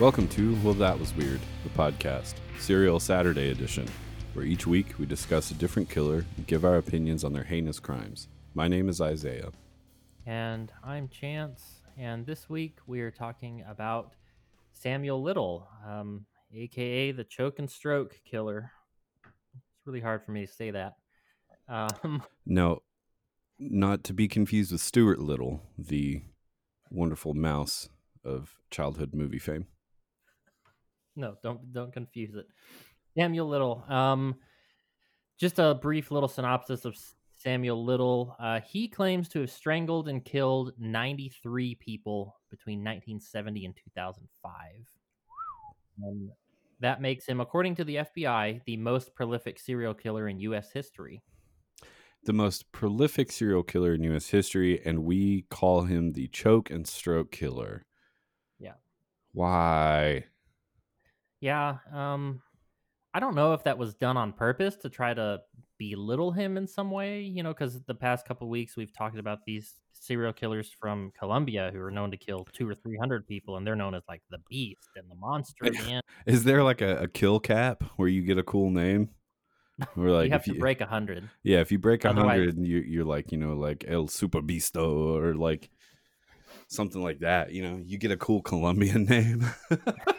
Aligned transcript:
Welcome 0.00 0.28
to 0.28 0.56
Well 0.62 0.74
That 0.74 0.96
Was 1.00 1.12
Weird, 1.16 1.40
the 1.64 1.70
podcast, 1.70 2.34
Serial 2.60 3.00
Saturday 3.00 3.50
edition, 3.50 3.88
where 4.32 4.44
each 4.44 4.64
week 4.64 4.96
we 4.96 5.06
discuss 5.06 5.50
a 5.50 5.54
different 5.54 5.90
killer 5.90 6.24
and 6.36 6.46
give 6.46 6.64
our 6.64 6.76
opinions 6.76 7.24
on 7.24 7.32
their 7.32 7.42
heinous 7.42 7.80
crimes. 7.80 8.28
My 8.54 8.68
name 8.68 8.88
is 8.88 9.00
Isaiah. 9.00 9.50
And 10.24 10.70
I'm 10.84 11.08
Chance, 11.08 11.82
and 11.96 12.24
this 12.24 12.48
week 12.48 12.78
we 12.86 13.00
are 13.00 13.10
talking 13.10 13.64
about 13.68 14.14
Samuel 14.70 15.20
Little, 15.20 15.66
um, 15.84 16.26
aka 16.54 17.10
the 17.10 17.24
choke 17.24 17.58
and 17.58 17.68
stroke 17.68 18.20
killer. 18.24 18.70
It's 19.24 19.84
really 19.84 20.00
hard 20.00 20.24
for 20.24 20.30
me 20.30 20.46
to 20.46 20.52
say 20.52 20.70
that. 20.70 20.94
Um, 21.68 22.22
No, 22.46 22.82
not 23.58 24.04
to 24.04 24.12
be 24.12 24.28
confused 24.28 24.70
with 24.70 24.80
Stuart 24.80 25.18
Little, 25.18 25.60
the 25.76 26.22
wonderful 26.88 27.34
mouse 27.34 27.88
of 28.24 28.54
childhood 28.70 29.12
movie 29.12 29.40
fame. 29.40 29.66
No, 31.18 31.34
don't 31.42 31.72
don't 31.72 31.92
confuse 31.92 32.34
it. 32.34 32.46
Samuel 33.16 33.48
Little. 33.48 33.84
Um, 33.88 34.36
just 35.38 35.58
a 35.58 35.74
brief 35.74 36.10
little 36.10 36.28
synopsis 36.28 36.84
of 36.84 36.96
Samuel 37.36 37.84
Little. 37.84 38.36
Uh, 38.40 38.60
he 38.60 38.88
claims 38.88 39.28
to 39.30 39.40
have 39.40 39.50
strangled 39.50 40.08
and 40.08 40.24
killed 40.24 40.72
93 40.78 41.74
people 41.76 42.36
between 42.50 42.78
1970 42.78 43.64
and 43.66 43.76
2005. 43.76 44.52
Um, 46.02 46.30
that 46.80 47.00
makes 47.00 47.26
him, 47.26 47.40
according 47.40 47.74
to 47.76 47.84
the 47.84 47.96
FBI, 47.96 48.62
the 48.64 48.76
most 48.76 49.14
prolific 49.14 49.58
serial 49.58 49.94
killer 49.94 50.28
in 50.28 50.38
U.S. 50.40 50.70
history. 50.70 51.22
The 52.24 52.32
most 52.32 52.70
prolific 52.72 53.32
serial 53.32 53.62
killer 53.62 53.94
in 53.94 54.02
U.S. 54.04 54.28
history, 54.28 54.80
and 54.84 55.04
we 55.04 55.42
call 55.50 55.82
him 55.82 56.12
the 56.12 56.28
choke 56.28 56.70
and 56.70 56.86
stroke 56.86 57.32
killer. 57.32 57.84
Yeah. 58.58 58.74
Why? 59.32 60.24
Yeah, 61.40 61.78
um, 61.92 62.42
I 63.14 63.20
don't 63.20 63.34
know 63.34 63.52
if 63.54 63.64
that 63.64 63.78
was 63.78 63.94
done 63.94 64.16
on 64.16 64.32
purpose 64.32 64.76
to 64.76 64.88
try 64.88 65.14
to 65.14 65.40
belittle 65.78 66.32
him 66.32 66.56
in 66.56 66.66
some 66.66 66.90
way, 66.90 67.20
you 67.22 67.42
know, 67.42 67.50
because 67.50 67.80
the 67.82 67.94
past 67.94 68.26
couple 68.26 68.48
weeks 68.48 68.76
we've 68.76 68.92
talked 68.92 69.18
about 69.18 69.44
these 69.46 69.74
serial 69.92 70.32
killers 70.32 70.70
from 70.78 71.12
Colombia 71.18 71.70
who 71.72 71.80
are 71.80 71.90
known 71.90 72.10
to 72.10 72.16
kill 72.16 72.46
two 72.52 72.68
or 72.68 72.74
three 72.74 72.96
hundred 72.96 73.26
people, 73.26 73.56
and 73.56 73.66
they're 73.66 73.76
known 73.76 73.94
as 73.94 74.02
like 74.08 74.22
the 74.30 74.38
Beast 74.50 74.88
and 74.96 75.10
the 75.10 75.14
Monster 75.14 75.70
Man. 75.72 76.00
Is 76.26 76.44
there 76.44 76.62
like 76.62 76.80
a, 76.80 76.98
a 76.98 77.08
kill 77.08 77.40
cap 77.40 77.84
where 77.96 78.08
you 78.08 78.22
get 78.22 78.38
a 78.38 78.42
cool 78.42 78.70
name? 78.70 79.10
Or 79.96 80.10
like 80.10 80.26
you 80.26 80.32
have 80.32 80.40
if 80.40 80.54
to 80.54 80.58
break 80.58 80.80
a 80.80 80.86
hundred. 80.86 81.30
Yeah, 81.44 81.60
if 81.60 81.70
you 81.70 81.78
break 81.78 82.04
a 82.04 82.12
hundred, 82.12 82.58
you 82.58 82.78
you're 82.78 83.04
like 83.04 83.30
you 83.30 83.38
know 83.38 83.54
like 83.54 83.84
El 83.86 84.08
Super 84.08 84.42
Bisto 84.42 85.16
or 85.16 85.34
like 85.34 85.70
something 86.66 87.02
like 87.02 87.20
that. 87.20 87.52
You 87.52 87.62
know, 87.62 87.80
you 87.84 87.96
get 87.96 88.10
a 88.10 88.16
cool 88.16 88.42
Colombian 88.42 89.04
name. 89.06 89.46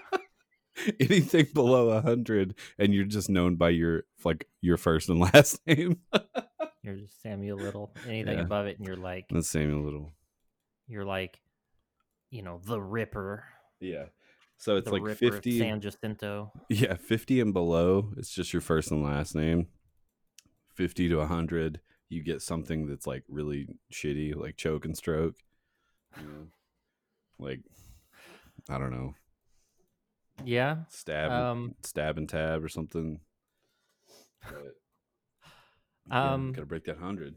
Anything 1.00 1.48
below 1.54 1.90
a 1.90 2.02
hundred, 2.02 2.56
and 2.78 2.94
you're 2.94 3.06
just 3.06 3.30
known 3.30 3.56
by 3.56 3.70
your 3.70 4.04
like 4.24 4.48
your 4.62 4.78
first 4.78 5.10
and 5.10 5.20
last 5.34 5.60
name. 5.68 6.00
You're 6.82 6.96
just 6.96 7.22
Samuel 7.22 7.58
Little. 7.58 7.94
Anything 8.08 8.38
Yeah. 8.38 8.44
above 8.46 8.66
it, 8.66 8.78
and 8.80 8.88
you're 8.88 8.96
like 8.96 9.26
That's 9.30 9.50
Samuel 9.50 9.84
Little. 9.84 10.12
you're 10.88 11.04
like, 11.06 11.40
you 12.32 12.42
know, 12.42 12.62
the 12.66 12.80
Ripper. 12.82 13.44
Yeah. 13.82 14.06
So 14.58 14.78
it's 14.78 14.86
the 14.86 14.94
like 14.94 15.04
Ripper 15.04 15.18
fifty. 15.34 15.60
San 15.60 15.82
Jacinto. 15.82 16.52
Yeah, 16.70 16.96
fifty 16.96 17.42
and 17.42 17.54
below. 17.54 18.14
It's 18.18 18.30
just 18.34 18.54
your 18.54 18.62
first 18.62 18.92
and 18.92 19.04
last 19.04 19.36
name. 19.36 19.68
Fifty 20.74 21.10
to 21.10 21.26
hundred, 21.26 21.82
you 22.08 22.24
get 22.24 22.42
something 22.42 22.88
that's 22.88 23.06
like 23.06 23.24
really 23.28 23.68
shitty, 23.94 24.34
like 24.36 24.56
choke 24.56 24.86
and 24.86 24.96
stroke. 24.98 25.36
You 26.18 26.24
know? 26.24 26.48
Like 27.40 27.60
I 28.70 28.78
don't 28.80 28.92
know, 28.92 29.16
Yeah. 30.46 30.78
stab, 30.90 31.32
Um, 31.32 31.76
stab 31.84 32.18
and 32.18 32.28
tab 32.30 32.64
or 32.64 32.70
something. 32.70 33.20
But, 34.42 34.76
Um, 36.12 36.54
gotta 36.54 36.66
break 36.66 36.86
that 36.86 36.98
hundred. 36.98 37.36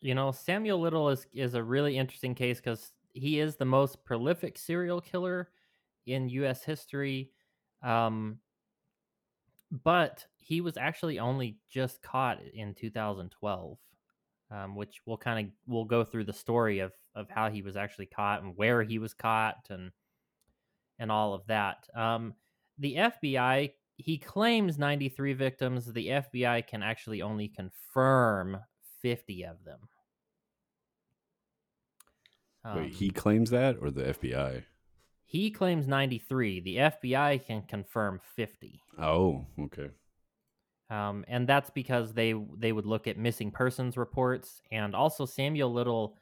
you 0.00 0.14
know 0.14 0.30
samuel 0.30 0.78
little 0.80 1.08
is 1.08 1.26
is 1.32 1.54
a 1.54 1.62
really 1.62 1.96
interesting 1.98 2.32
case 2.34 2.58
because 2.58 2.92
he 3.12 3.40
is 3.40 3.56
the 3.56 3.64
most 3.64 4.04
prolific 4.04 4.56
serial 4.56 5.00
killer 5.00 5.50
in 6.06 6.28
us 6.28 6.62
history 6.62 7.32
um 7.82 8.38
but 9.84 10.24
he 10.36 10.60
was 10.60 10.76
actually 10.76 11.18
only 11.18 11.56
just 11.68 12.02
caught 12.02 12.38
in 12.54 12.72
2012 12.74 13.78
um, 14.50 14.76
which 14.76 15.00
we'll 15.06 15.16
kind 15.16 15.46
of 15.48 15.52
we'll 15.66 15.84
go 15.84 16.04
through 16.04 16.24
the 16.24 16.32
story 16.32 16.78
of 16.80 16.92
of 17.16 17.28
how 17.30 17.50
he 17.50 17.62
was 17.62 17.76
actually 17.76 18.06
caught 18.06 18.42
and 18.42 18.56
where 18.56 18.82
he 18.84 18.98
was 19.00 19.12
caught 19.14 19.66
and 19.70 19.90
and 21.02 21.12
all 21.12 21.34
of 21.34 21.46
that. 21.48 21.86
Um 21.94 22.34
the 22.78 22.94
fbi 22.96 23.72
he 23.98 24.16
claims 24.18 24.78
93 24.78 25.34
victims. 25.34 25.92
The 25.92 26.06
fbi 26.08 26.66
can 26.66 26.82
actually 26.82 27.20
only 27.22 27.48
confirm 27.48 28.56
50 29.02 29.44
of 29.44 29.62
them. 29.64 29.80
Um, 32.64 32.76
Wait, 32.76 32.94
he 32.94 33.10
claims 33.10 33.50
that 33.50 33.76
or 33.80 33.90
the 33.90 34.02
FBI? 34.04 34.62
he 35.24 35.50
claims 35.50 35.88
93 35.88 36.60
the 36.60 36.76
fbi 36.76 37.44
can 37.44 37.62
confirm 37.62 38.20
50 38.36 38.80
Oh, 38.98 39.46
okay. 39.58 39.88
um, 40.90 41.24
and 41.26 41.48
that's 41.48 41.70
because 41.70 42.12
they 42.12 42.34
they 42.58 42.70
would 42.70 42.84
look 42.86 43.06
at 43.08 43.16
missing 43.18 43.50
persons 43.50 43.96
reports 43.96 44.60
and 44.70 44.94
also 44.94 45.24
samuel 45.24 45.72
little 45.72 46.16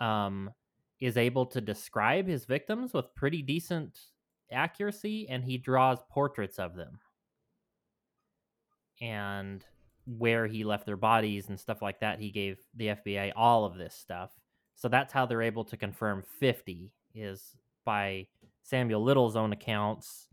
um, 0.00 0.50
is 0.98 1.16
able 1.18 1.44
to 1.46 1.60
describe 1.60 2.26
his 2.26 2.46
victims 2.46 2.94
with 2.94 3.14
pretty 3.14 3.42
decent 3.42 3.98
accuracy 4.52 5.26
and 5.28 5.44
he 5.44 5.58
draws 5.58 5.98
portraits 6.10 6.58
of 6.58 6.74
them 6.74 6.98
and 9.00 9.64
where 10.06 10.46
he 10.46 10.64
left 10.64 10.86
their 10.86 10.96
bodies 10.96 11.48
and 11.48 11.58
stuff 11.58 11.82
like 11.82 12.00
that 12.00 12.20
he 12.20 12.30
gave 12.30 12.58
the 12.76 12.88
fbi 12.88 13.32
all 13.34 13.64
of 13.64 13.76
this 13.76 13.94
stuff 13.94 14.30
so 14.76 14.88
that's 14.88 15.12
how 15.12 15.24
they're 15.24 15.42
able 15.42 15.64
to 15.64 15.76
confirm 15.76 16.22
50 16.40 16.92
is 17.14 17.56
by 17.84 18.26
samuel 18.62 19.02
little's 19.02 19.36
own 19.36 19.52
accounts 19.52 20.28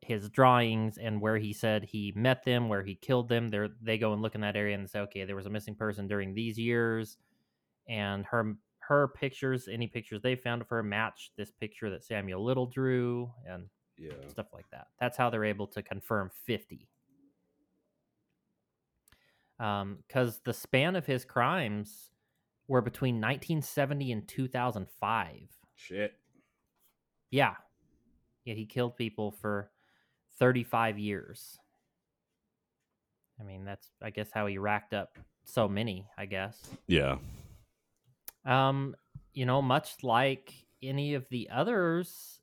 his 0.00 0.30
drawings 0.30 0.96
and 0.96 1.20
where 1.20 1.36
he 1.36 1.52
said 1.52 1.84
he 1.84 2.12
met 2.16 2.44
them, 2.44 2.68
where 2.68 2.82
he 2.82 2.94
killed 2.94 3.28
them. 3.28 3.48
They 3.48 3.68
they 3.82 3.98
go 3.98 4.12
and 4.12 4.22
look 4.22 4.34
in 4.34 4.40
that 4.40 4.56
area 4.56 4.74
and 4.74 4.88
say, 4.88 5.00
okay, 5.00 5.24
there 5.24 5.36
was 5.36 5.46
a 5.46 5.50
missing 5.50 5.74
person 5.74 6.06
during 6.06 6.34
these 6.34 6.58
years, 6.58 7.18
and 7.88 8.24
her 8.26 8.54
her 8.88 9.06
pictures, 9.08 9.68
any 9.68 9.86
pictures 9.86 10.22
they 10.22 10.34
found 10.34 10.62
of 10.62 10.68
her, 10.70 10.82
match 10.82 11.30
this 11.36 11.50
picture 11.50 11.90
that 11.90 12.02
Samuel 12.04 12.42
Little 12.42 12.66
drew, 12.66 13.30
and 13.46 13.68
Yeah. 13.98 14.12
stuff 14.28 14.46
like 14.52 14.68
that. 14.70 14.88
That's 14.98 15.16
how 15.16 15.28
they're 15.28 15.44
able 15.44 15.66
to 15.68 15.82
confirm 15.82 16.30
fifty. 16.30 16.88
Um, 19.58 19.98
because 20.06 20.38
the 20.40 20.54
span 20.54 20.94
of 20.96 21.04
his 21.04 21.24
crimes 21.24 22.10
were 22.68 22.80
between 22.80 23.16
1970 23.20 24.12
and 24.12 24.28
2005. 24.28 25.48
Shit. 25.74 26.18
Yeah. 27.30 27.56
Yeah, 28.44 28.54
he 28.54 28.66
killed 28.66 28.96
people 28.96 29.32
for 29.32 29.70
35 30.38 30.98
years. 30.98 31.58
I 33.40 33.42
mean, 33.42 33.64
that's 33.64 33.90
I 34.00 34.10
guess 34.10 34.30
how 34.32 34.46
he 34.46 34.58
racked 34.58 34.94
up 34.94 35.18
so 35.44 35.68
many, 35.68 36.06
I 36.16 36.26
guess. 36.26 36.70
Yeah. 36.86 37.18
Um, 38.48 38.96
you 39.34 39.46
know, 39.46 39.60
much 39.62 40.02
like 40.02 40.52
any 40.82 41.14
of 41.14 41.28
the 41.28 41.50
others, 41.52 42.40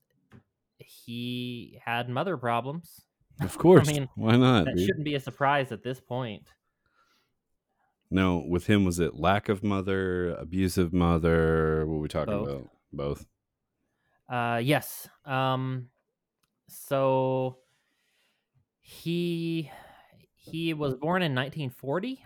he 0.77 1.79
had 1.83 2.09
mother 2.09 2.37
problems. 2.37 3.01
Of 3.41 3.57
course. 3.57 3.89
I 3.89 3.93
mean, 3.93 4.09
Why 4.15 4.35
not? 4.37 4.65
That 4.65 4.75
dude? 4.77 4.85
shouldn't 4.85 5.05
be 5.05 5.15
a 5.15 5.19
surprise 5.19 5.71
at 5.71 5.83
this 5.83 5.99
point. 5.99 6.43
No, 8.11 8.45
with 8.47 8.67
him 8.67 8.85
was 8.85 8.99
it 8.99 9.15
lack 9.15 9.49
of 9.49 9.63
mother, 9.63 10.35
abusive 10.35 10.93
mother? 10.93 11.85
What 11.85 11.95
were 11.95 11.99
we 12.01 12.07
talking 12.07 12.33
Both. 12.33 12.47
about? 12.49 12.69
Both. 12.93 13.25
Uh 14.29 14.61
yes. 14.63 15.09
Um 15.25 15.89
so 16.67 17.57
he 18.81 19.71
he 20.35 20.73
was 20.73 20.93
born 20.93 21.23
in 21.23 21.33
1940 21.33 22.23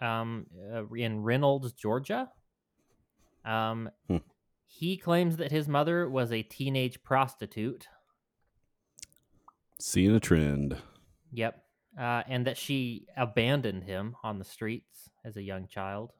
um 0.00 0.46
uh, 0.72 0.86
in 0.94 1.22
Reynolds, 1.22 1.72
Georgia. 1.72 2.30
Um 3.44 3.90
Hmm. 4.08 4.18
he 4.66 4.96
claims 4.96 5.36
that 5.38 5.50
his 5.50 5.68
mother 5.68 6.08
was 6.08 6.32
a 6.32 6.42
teenage 6.42 7.02
prostitute. 7.02 7.88
Seeing 9.78 10.14
a 10.14 10.20
trend. 10.20 10.76
Yep. 11.32 11.64
Uh, 11.98 12.22
and 12.28 12.46
that 12.46 12.56
she 12.56 13.06
abandoned 13.16 13.84
him 13.84 14.14
on 14.22 14.38
the 14.38 14.44
streets 14.44 15.10
as 15.24 15.36
a 15.36 15.42
young 15.42 15.66
child. 15.66 16.12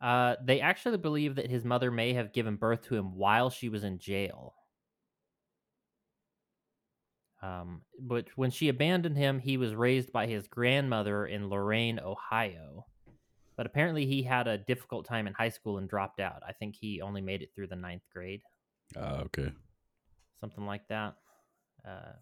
Uh, 0.00 0.36
they 0.42 0.60
actually 0.60 0.96
believe 0.98 1.34
that 1.36 1.50
his 1.50 1.64
mother 1.64 1.90
may 1.90 2.12
have 2.12 2.32
given 2.32 2.56
birth 2.56 2.82
to 2.82 2.96
him 2.96 3.14
while 3.14 3.50
she 3.50 3.68
was 3.68 3.84
in 3.84 3.98
jail. 3.98 4.54
Um, 7.42 7.82
but 8.00 8.26
when 8.36 8.50
she 8.50 8.68
abandoned 8.68 9.16
him, 9.16 9.38
he 9.38 9.56
was 9.56 9.74
raised 9.74 10.12
by 10.12 10.26
his 10.26 10.46
grandmother 10.48 11.26
in 11.26 11.48
Lorain, 11.48 11.98
Ohio. 12.00 12.86
But 13.56 13.66
apparently, 13.66 14.06
he 14.06 14.22
had 14.22 14.48
a 14.48 14.58
difficult 14.58 15.06
time 15.06 15.26
in 15.26 15.34
high 15.34 15.50
school 15.50 15.78
and 15.78 15.88
dropped 15.88 16.20
out. 16.20 16.42
I 16.46 16.52
think 16.52 16.74
he 16.74 17.00
only 17.00 17.20
made 17.20 17.42
it 17.42 17.50
through 17.54 17.68
the 17.68 17.76
ninth 17.76 18.04
grade. 18.12 18.42
Ah, 18.96 19.20
okay. 19.20 19.52
something 20.40 20.66
like 20.66 20.86
that. 20.88 21.14
Uh, 21.86 22.12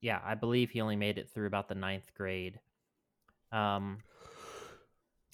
yeah, 0.00 0.20
I 0.24 0.34
believe 0.34 0.70
he 0.70 0.80
only 0.80 0.96
made 0.96 1.18
it 1.18 1.30
through 1.30 1.46
about 1.46 1.68
the 1.68 1.74
ninth 1.74 2.12
grade. 2.14 2.60
Um, 3.52 3.98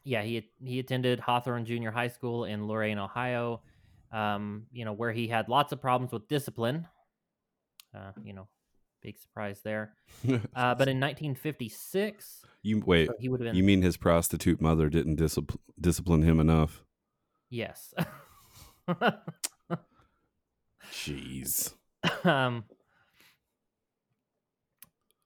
yeah, 0.05 0.23
he 0.23 0.51
he 0.63 0.79
attended 0.79 1.21
Hawthorne 1.21 1.65
Junior 1.65 1.91
High 1.91 2.09
School 2.09 2.45
in 2.45 2.67
Lorain, 2.67 2.99
Ohio. 2.99 3.61
Um, 4.13 4.67
you 4.73 4.85
know, 4.85 4.93
where 4.93 5.13
he 5.13 5.27
had 5.27 5.49
lots 5.49 5.73
of 5.73 5.81
problems 5.81 6.13
with 6.13 6.29
discipline. 6.29 6.87
Uh, 7.95 8.13
you 8.23 8.33
know, 8.33 8.47
big 9.03 9.19
surprise 9.19 9.61
there. 9.63 9.95
Uh, 10.55 10.75
but 10.75 10.89
in 10.89 11.01
1956, 11.01 12.43
you 12.63 12.81
wait. 12.87 13.09
so 13.09 13.15
he 13.19 13.29
would 13.29 13.41
have 13.41 13.47
been 13.47 13.57
You 13.57 13.65
mean 13.65 13.83
his 13.83 13.97
prostitute 13.97 14.61
mother 14.61 14.89
didn't 14.89 15.17
discipl- 15.19 15.59
discipline 15.81 16.23
him 16.23 16.39
enough? 16.41 16.85
yes. 17.51 17.93
Jeez. 20.93 21.75
um, 22.25 22.65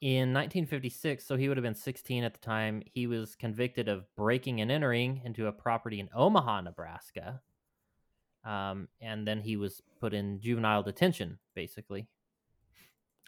in 0.00 0.32
1956, 0.32 1.24
so 1.24 1.36
he 1.36 1.48
would 1.48 1.56
have 1.56 1.64
been 1.64 1.74
16 1.74 2.24
at 2.24 2.34
the 2.34 2.38
time, 2.40 2.82
he 2.92 3.06
was 3.06 3.34
convicted 3.34 3.88
of 3.88 4.04
breaking 4.14 4.60
and 4.60 4.70
entering 4.70 5.20
into 5.24 5.46
a 5.46 5.52
property 5.52 6.00
in 6.00 6.08
Omaha, 6.14 6.60
Nebraska. 6.62 7.40
Um, 8.44 8.88
and 9.00 9.26
then 9.26 9.40
he 9.40 9.56
was 9.56 9.82
put 10.00 10.14
in 10.14 10.40
juvenile 10.40 10.82
detention, 10.82 11.38
basically. 11.54 12.06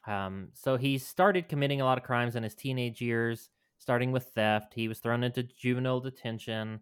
Um, 0.06 0.48
so 0.54 0.76
he 0.76 0.98
started 0.98 1.48
committing 1.48 1.80
a 1.80 1.84
lot 1.84 1.98
of 1.98 2.04
crimes 2.04 2.36
in 2.36 2.42
his 2.42 2.54
teenage 2.54 3.00
years, 3.00 3.50
starting 3.78 4.12
with 4.12 4.24
theft. 4.34 4.74
He 4.74 4.88
was 4.88 4.98
thrown 4.98 5.22
into 5.22 5.42
juvenile 5.42 6.00
detention, 6.00 6.80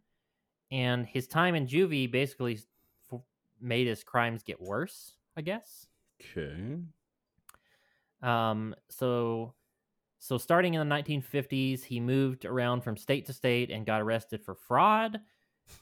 and 0.70 1.06
his 1.06 1.26
time 1.26 1.54
in 1.54 1.66
juvie 1.66 2.10
basically 2.10 2.58
f- 3.12 3.20
made 3.60 3.86
his 3.86 4.04
crimes 4.04 4.42
get 4.42 4.60
worse, 4.60 5.14
I 5.36 5.42
guess. 5.42 5.86
Okay. 6.20 6.76
Um, 8.22 8.74
so, 8.88 9.54
so 10.19 10.38
starting 10.38 10.74
in 10.74 10.88
the 10.88 10.94
1950s, 10.94 11.84
he 11.84 12.00
moved 12.00 12.44
around 12.44 12.82
from 12.82 12.96
state 12.96 13.26
to 13.26 13.32
state 13.32 13.70
and 13.70 13.86
got 13.86 14.00
arrested 14.00 14.42
for 14.44 14.54
fraud, 14.54 15.20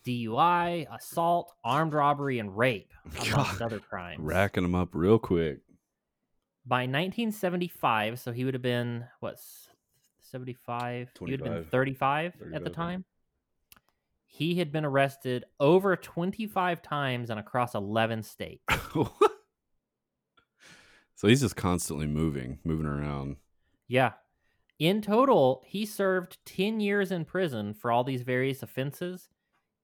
DUI, 0.07 0.87
assault, 0.95 1.55
armed 1.63 1.93
robbery, 1.93 2.39
and 2.39 2.57
rape, 2.57 2.93
amongst 3.05 3.59
God, 3.59 3.63
other 3.63 3.81
crimes. 3.81 4.21
Racking 4.21 4.63
them 4.63 4.75
up 4.75 4.91
real 4.93 5.19
quick. 5.19 5.59
By 6.67 6.83
1975, 6.83 8.19
so 8.19 8.33
he 8.33 8.45
would 8.45 8.55
have 8.55 8.63
been 8.63 9.05
what, 9.21 9.39
75? 10.21 11.09
He 11.19 11.25
would 11.25 11.41
have 11.41 11.41
been 11.41 11.65
25. 11.65 11.71
35 11.71 12.27
at 12.27 12.65
the 12.65 12.71
35, 12.71 12.75
time. 12.75 13.05
He 14.27 14.57
had 14.57 14.73
been 14.73 14.85
arrested 14.85 15.45
over 15.61 15.95
25 15.95 16.83
times 16.83 17.31
and 17.31 17.39
across 17.39 17.75
11 17.75 18.23
states. 18.23 18.65
so 21.15 21.29
he's 21.29 21.43
just 21.43 21.57
constantly 21.57 22.07
moving, 22.07 22.59
moving 22.65 22.87
around. 22.87 23.37
Yeah. 23.87 24.13
In 24.79 25.03
total, 25.03 25.63
he 25.67 25.87
served 25.87 26.39
10 26.47 26.81
years 26.81 27.13
in 27.13 27.25
prison 27.25 27.75
for 27.75 27.93
all 27.93 28.03
these 28.03 28.23
various 28.23 28.63
offenses 28.63 29.29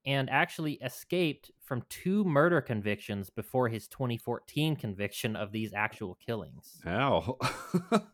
and 0.06 0.30
actually 0.30 0.74
escaped 0.74 1.50
from 1.60 1.82
two 1.88 2.24
murder 2.24 2.60
convictions 2.60 3.30
before 3.30 3.68
his 3.68 3.86
2014 3.88 4.76
conviction 4.76 5.36
of 5.36 5.52
these 5.52 5.72
actual 5.74 6.14
killings. 6.14 6.80
Ow. 6.86 7.36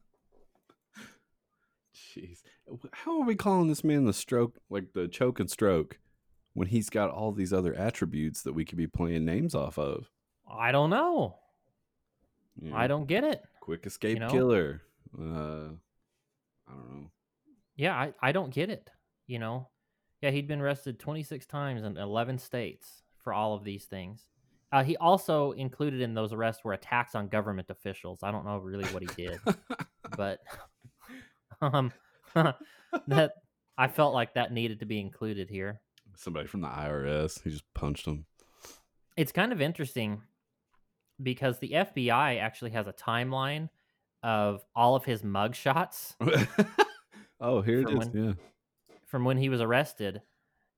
Jeez. 1.94 2.42
How 2.92 3.20
are 3.20 3.26
we 3.26 3.36
calling 3.36 3.68
this 3.68 3.84
man 3.84 4.04
the 4.04 4.12
stroke, 4.12 4.58
like 4.68 4.92
the 4.92 5.06
choke 5.06 5.38
and 5.38 5.50
stroke, 5.50 5.98
when 6.54 6.68
he's 6.68 6.90
got 6.90 7.10
all 7.10 7.32
these 7.32 7.52
other 7.52 7.74
attributes 7.74 8.42
that 8.42 8.54
we 8.54 8.64
could 8.64 8.78
be 8.78 8.86
playing 8.86 9.24
names 9.24 9.54
off 9.54 9.78
of? 9.78 10.10
I 10.50 10.72
don't 10.72 10.90
know. 10.90 11.36
You 12.60 12.74
I 12.74 12.86
don't 12.86 13.06
get 13.06 13.24
it. 13.24 13.42
Quick 13.60 13.86
escape 13.86 14.18
know? 14.18 14.28
killer. 14.28 14.82
Uh, 15.18 15.68
I 16.66 16.72
don't 16.72 16.90
know. 16.90 17.10
Yeah, 17.76 17.94
I, 17.94 18.12
I 18.20 18.32
don't 18.32 18.52
get 18.52 18.70
it. 18.70 18.88
You 19.26 19.38
know? 19.38 19.68
Yeah, 20.22 20.30
he'd 20.30 20.48
been 20.48 20.60
arrested 20.60 20.98
26 20.98 21.46
times 21.46 21.84
in 21.84 21.96
11 21.96 22.38
states 22.38 23.02
for 23.18 23.32
all 23.32 23.54
of 23.54 23.64
these 23.64 23.84
things. 23.84 24.28
Uh, 24.72 24.82
he 24.82 24.96
also 24.96 25.52
included 25.52 26.00
in 26.00 26.14
those 26.14 26.32
arrests 26.32 26.64
were 26.64 26.72
attacks 26.72 27.14
on 27.14 27.28
government 27.28 27.70
officials. 27.70 28.20
I 28.22 28.30
don't 28.30 28.44
know 28.44 28.58
really 28.58 28.84
what 28.86 29.02
he 29.02 29.08
did. 29.26 29.38
but 30.16 30.40
um 31.60 31.92
that 33.06 33.32
I 33.78 33.88
felt 33.88 34.14
like 34.14 34.34
that 34.34 34.52
needed 34.52 34.80
to 34.80 34.86
be 34.86 35.00
included 35.00 35.48
here. 35.50 35.80
Somebody 36.16 36.46
from 36.48 36.62
the 36.62 36.68
IRS. 36.68 37.42
He 37.42 37.50
just 37.50 37.64
punched 37.74 38.06
him. 38.06 38.24
It's 39.16 39.32
kind 39.32 39.52
of 39.52 39.60
interesting 39.60 40.22
because 41.22 41.58
the 41.58 41.70
FBI 41.70 42.40
actually 42.40 42.70
has 42.72 42.86
a 42.86 42.92
timeline 42.92 43.68
of 44.22 44.62
all 44.74 44.96
of 44.96 45.04
his 45.04 45.22
mug 45.22 45.54
shots 45.54 46.16
oh, 47.40 47.62
here 47.62 47.80
it 47.80 47.90
is. 47.90 47.96
When- 47.98 48.12
Yeah. 48.12 48.32
From 49.06 49.24
when 49.24 49.36
he 49.38 49.48
was 49.48 49.60
arrested. 49.60 50.22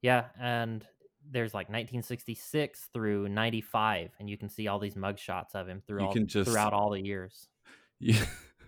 Yeah, 0.02 0.26
and 0.40 0.86
there's 1.30 1.52
like 1.52 1.68
1966 1.68 2.88
through 2.94 3.28
95 3.28 4.12
and 4.18 4.30
you 4.30 4.38
can 4.38 4.48
see 4.48 4.66
all 4.68 4.78
these 4.78 4.96
mug 4.96 5.18
shots 5.18 5.54
of 5.54 5.68
him 5.68 5.82
through 5.86 6.00
You 6.02 6.06
all, 6.06 6.14
just- 6.14 6.48
throughout 6.50 6.72
all 6.72 6.90
the 6.90 7.04
years. 7.04 7.48
Yeah. 8.00 8.24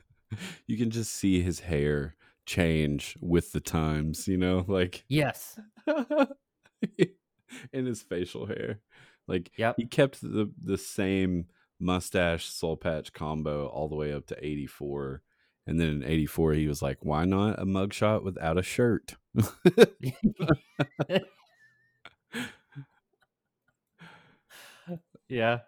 you 0.66 0.76
can 0.76 0.90
just 0.90 1.12
see 1.12 1.40
his 1.40 1.60
hair 1.60 2.16
change 2.46 3.16
with 3.20 3.52
the 3.52 3.60
times, 3.60 4.26
you 4.28 4.36
know, 4.36 4.64
like 4.68 5.04
Yes. 5.08 5.58
in 7.72 7.86
his 7.86 8.02
facial 8.02 8.46
hair. 8.46 8.80
Like 9.28 9.50
Yep. 9.56 9.76
he 9.78 9.86
kept 9.86 10.20
the 10.20 10.52
the 10.62 10.78
same 10.78 11.46
mustache 11.78 12.46
soul 12.46 12.76
patch 12.76 13.12
combo 13.12 13.66
all 13.68 13.88
the 13.88 13.96
way 13.96 14.12
up 14.12 14.26
to 14.26 14.36
84. 14.46 15.22
And 15.66 15.80
then 15.80 15.88
in 15.88 16.04
84 16.04 16.54
he 16.54 16.66
was 16.66 16.82
like, 16.82 16.98
"Why 17.04 17.24
not 17.24 17.58
a 17.60 17.64
mugshot 17.64 18.22
without 18.24 18.58
a 18.58 18.62
shirt?" 18.62 19.14
Yeah. 25.28 25.60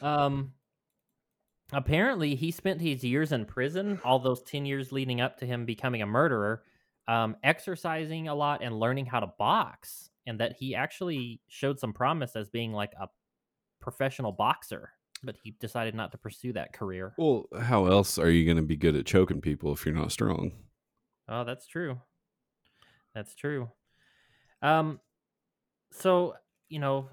Um 0.00 0.52
apparently 1.72 2.34
he 2.34 2.50
spent 2.50 2.80
his 2.80 3.04
years 3.04 3.32
in 3.32 3.44
prison, 3.44 4.00
all 4.04 4.18
those 4.18 4.42
10 4.42 4.64
years 4.64 4.92
leading 4.92 5.20
up 5.20 5.38
to 5.38 5.46
him 5.46 5.64
becoming 5.66 6.02
a 6.02 6.06
murderer, 6.06 6.62
um 7.08 7.36
exercising 7.42 8.28
a 8.28 8.34
lot 8.34 8.62
and 8.62 8.78
learning 8.78 9.06
how 9.06 9.20
to 9.20 9.26
box 9.38 10.10
and 10.26 10.40
that 10.40 10.54
he 10.58 10.74
actually 10.74 11.40
showed 11.48 11.78
some 11.80 11.92
promise 11.92 12.36
as 12.36 12.48
being 12.48 12.72
like 12.72 12.92
a 13.00 13.08
professional 13.80 14.32
boxer, 14.32 14.90
but 15.22 15.36
he 15.42 15.52
decided 15.58 15.94
not 15.94 16.12
to 16.12 16.18
pursue 16.18 16.52
that 16.52 16.72
career. 16.72 17.14
Well, 17.16 17.46
how 17.58 17.86
else 17.86 18.18
are 18.18 18.30
you 18.30 18.44
going 18.44 18.58
to 18.58 18.62
be 18.62 18.76
good 18.76 18.94
at 18.94 19.06
choking 19.06 19.40
people 19.40 19.72
if 19.72 19.84
you're 19.86 19.94
not 19.94 20.12
strong? 20.12 20.52
Oh, 21.28 21.44
that's 21.44 21.66
true. 21.66 22.00
That's 23.14 23.34
true. 23.34 23.70
Um 24.62 25.00
so, 25.92 26.34
you 26.68 26.78
know, 26.78 27.08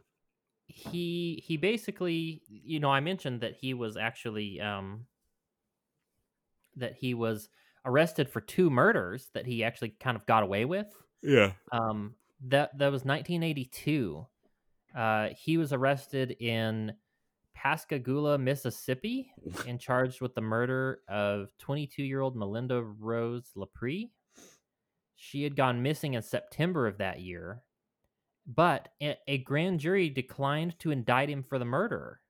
he 0.67 1.43
he 1.45 1.57
basically, 1.57 2.41
you 2.47 2.79
know, 2.79 2.89
I 2.91 2.99
mentioned 2.99 3.41
that 3.41 3.55
he 3.55 3.73
was 3.73 3.97
actually 3.97 4.59
um 4.61 5.05
that 6.75 6.95
he 6.95 7.13
was 7.13 7.49
arrested 7.85 8.29
for 8.29 8.41
two 8.41 8.69
murders 8.69 9.29
that 9.33 9.45
he 9.45 9.63
actually 9.63 9.95
kind 9.99 10.17
of 10.17 10.25
got 10.25 10.43
away 10.43 10.65
with. 10.65 10.87
Yeah. 11.21 11.51
Um 11.71 12.15
that 12.47 12.77
that 12.77 12.91
was 12.91 13.05
1982. 13.05 14.25
Uh 14.95 15.29
he 15.37 15.57
was 15.57 15.71
arrested 15.71 16.31
in 16.31 16.93
Pascagoula, 17.55 18.37
Mississippi 18.37 19.31
and 19.67 19.79
charged 19.79 20.21
with 20.21 20.35
the 20.35 20.41
murder 20.41 20.99
of 21.07 21.49
22-year-old 21.59 22.35
Melinda 22.35 22.83
Rose 22.83 23.51
LaPree. 23.55 24.09
She 25.15 25.43
had 25.43 25.55
gone 25.55 25.81
missing 25.81 26.13
in 26.13 26.21
September 26.21 26.87
of 26.87 26.97
that 26.97 27.21
year, 27.21 27.63
but 28.45 28.89
a, 29.01 29.37
grand 29.39 29.79
jury 29.79 30.09
declined 30.09 30.77
to 30.79 30.91
indict 30.91 31.29
him 31.29 31.43
for 31.43 31.57
the 31.57 31.65
murder. 31.65 32.21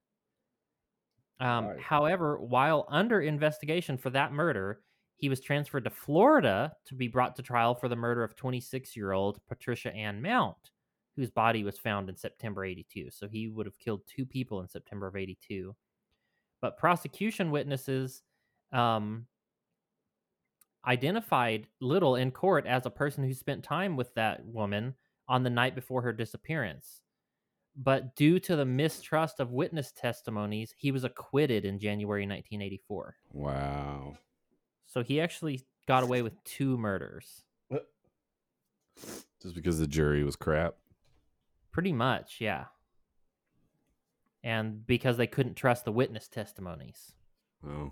Um, 1.40 1.68
Right. 1.68 1.80
However, 1.80 2.40
while 2.40 2.86
under 2.90 3.22
investigation 3.22 3.98
for 3.98 4.10
that 4.12 4.32
murder, 4.32 4.82
he 5.18 5.30
was 5.30 5.42
transferred 5.42 5.86
to 5.86 5.90
Florida 5.90 6.76
to 6.86 6.96
be 6.96 7.08
brought 7.08 7.36
to 7.36 7.42
trial 7.42 7.74
for 7.74 7.90
the 7.90 7.96
murder 7.96 8.24
of 8.24 8.36
26 8.36 8.96
year 8.96 9.12
old 9.12 9.40
Patricia 9.48 9.94
Ann 9.94 10.22
Mount, 10.22 10.72
whose 11.16 11.30
body 11.32 11.64
was 11.64 11.78
found 11.78 12.10
in 12.10 12.16
September 12.16 12.64
82. 12.64 13.10
So 13.12 13.28
he 13.28 13.48
would 13.48 13.66
have 13.66 13.80
killed 13.80 14.02
two 14.08 14.26
people 14.26 14.62
in 14.62 14.68
September 14.68 15.08
of 15.08 15.16
82. 15.16 15.76
But 16.62 16.78
prosecution 16.78 17.52
witnesses 17.52 18.24
um, 18.72 19.28
identified 20.86 21.68
Little 21.82 22.16
in 22.16 22.32
court 22.32 22.66
as 22.66 22.86
a 22.86 22.90
person 22.90 23.24
who 23.24 23.34
spent 23.34 23.64
time 23.64 23.96
with 23.96 24.14
that 24.16 24.46
woman 24.46 24.96
on 25.28 25.44
the 25.44 25.50
night 25.50 25.76
before 25.76 26.02
her 26.04 26.14
disappearance. 26.14 27.02
But 27.76 28.16
due 28.16 28.40
to 28.40 28.56
the 28.56 28.66
mistrust 28.66 29.40
of 29.40 29.52
witness 29.52 29.92
testimonies, 29.92 30.74
he 30.78 30.92
was 30.92 31.04
acquitted 31.04 31.66
in 31.66 31.80
January 31.80 32.22
1984. 32.22 33.16
Wow. 33.34 34.18
So 34.86 35.04
he 35.04 35.20
actually 35.20 35.66
got 35.88 36.04
away 36.04 36.22
with 36.22 36.42
two 36.44 36.78
murders. 36.78 37.44
Just 39.42 39.56
because 39.56 39.78
the 39.78 39.88
jury 39.88 40.24
was 40.24 40.36
crap. 40.38 40.76
Pretty 41.72 41.92
much, 41.92 42.38
yeah. 42.40 42.66
and 44.42 44.86
because 44.88 45.18
they 45.18 45.28
couldn't 45.28 45.56
trust 45.56 45.84
the 45.84 45.92
witness 45.92 46.28
testimonies. 46.30 47.12
Oh. 47.68 47.92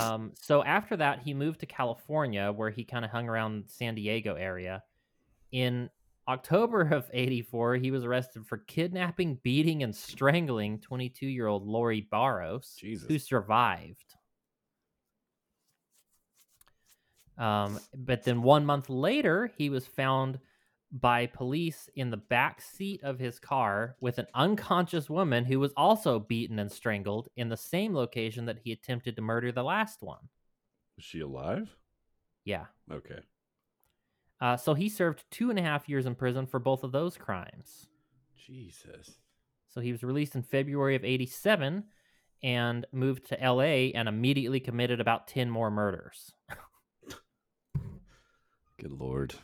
Um, 0.00 0.32
so 0.40 0.62
after 0.64 0.96
that, 0.96 1.20
he 1.20 1.34
moved 1.34 1.60
to 1.60 1.66
California, 1.66 2.52
where 2.52 2.70
he 2.70 2.84
kind 2.84 3.04
of 3.04 3.10
hung 3.10 3.28
around 3.28 3.64
San 3.68 3.94
Diego 3.94 4.34
area. 4.34 4.82
In 5.52 5.90
October 6.26 6.82
of 6.82 7.10
'84, 7.12 7.76
he 7.76 7.90
was 7.90 8.04
arrested 8.04 8.46
for 8.46 8.58
kidnapping, 8.58 9.38
beating, 9.42 9.82
and 9.82 9.94
strangling 9.94 10.78
22-year-old 10.78 11.66
Lori 11.66 12.00
Barros, 12.10 12.76
Jesus. 12.80 13.06
who 13.08 13.18
survived. 13.18 14.14
Um, 17.36 17.80
but 17.96 18.22
then 18.22 18.42
one 18.42 18.64
month 18.64 18.88
later, 18.88 19.50
he 19.58 19.70
was 19.70 19.86
found 19.86 20.38
by 20.94 21.26
police 21.26 21.90
in 21.96 22.10
the 22.10 22.16
back 22.16 22.60
seat 22.60 23.02
of 23.02 23.18
his 23.18 23.40
car 23.40 23.96
with 24.00 24.18
an 24.18 24.26
unconscious 24.32 25.10
woman 25.10 25.44
who 25.44 25.58
was 25.58 25.72
also 25.76 26.20
beaten 26.20 26.60
and 26.60 26.70
strangled 26.70 27.28
in 27.36 27.48
the 27.48 27.56
same 27.56 27.92
location 27.94 28.46
that 28.46 28.60
he 28.62 28.70
attempted 28.70 29.16
to 29.16 29.22
murder 29.22 29.50
the 29.50 29.64
last 29.64 30.02
one. 30.02 30.28
Was 30.96 31.04
she 31.04 31.18
alive? 31.20 31.76
Yeah. 32.44 32.66
Okay. 32.92 33.18
Uh, 34.40 34.56
so 34.56 34.74
he 34.74 34.88
served 34.88 35.24
two 35.32 35.50
and 35.50 35.58
a 35.58 35.62
half 35.62 35.88
years 35.88 36.06
in 36.06 36.14
prison 36.14 36.46
for 36.46 36.60
both 36.60 36.84
of 36.84 36.92
those 36.92 37.16
crimes. 37.16 37.88
Jesus. 38.36 39.18
So 39.68 39.80
he 39.80 39.90
was 39.90 40.04
released 40.04 40.36
in 40.36 40.42
February 40.42 40.94
of 40.94 41.04
87 41.04 41.84
and 42.44 42.86
moved 42.92 43.26
to 43.28 43.38
LA 43.42 43.90
and 43.94 44.08
immediately 44.08 44.60
committed 44.60 45.00
about 45.00 45.26
10 45.26 45.50
more 45.50 45.72
murders. 45.72 46.34
Good 48.78 48.92
lord. 48.92 49.34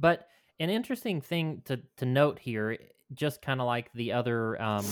But 0.00 0.26
an 0.58 0.70
interesting 0.70 1.20
thing 1.20 1.62
to 1.66 1.80
to 1.98 2.06
note 2.06 2.38
here, 2.38 2.78
just 3.12 3.42
kind 3.42 3.60
of 3.60 3.66
like 3.66 3.92
the 3.92 4.12
other 4.12 4.60
um, 4.60 4.86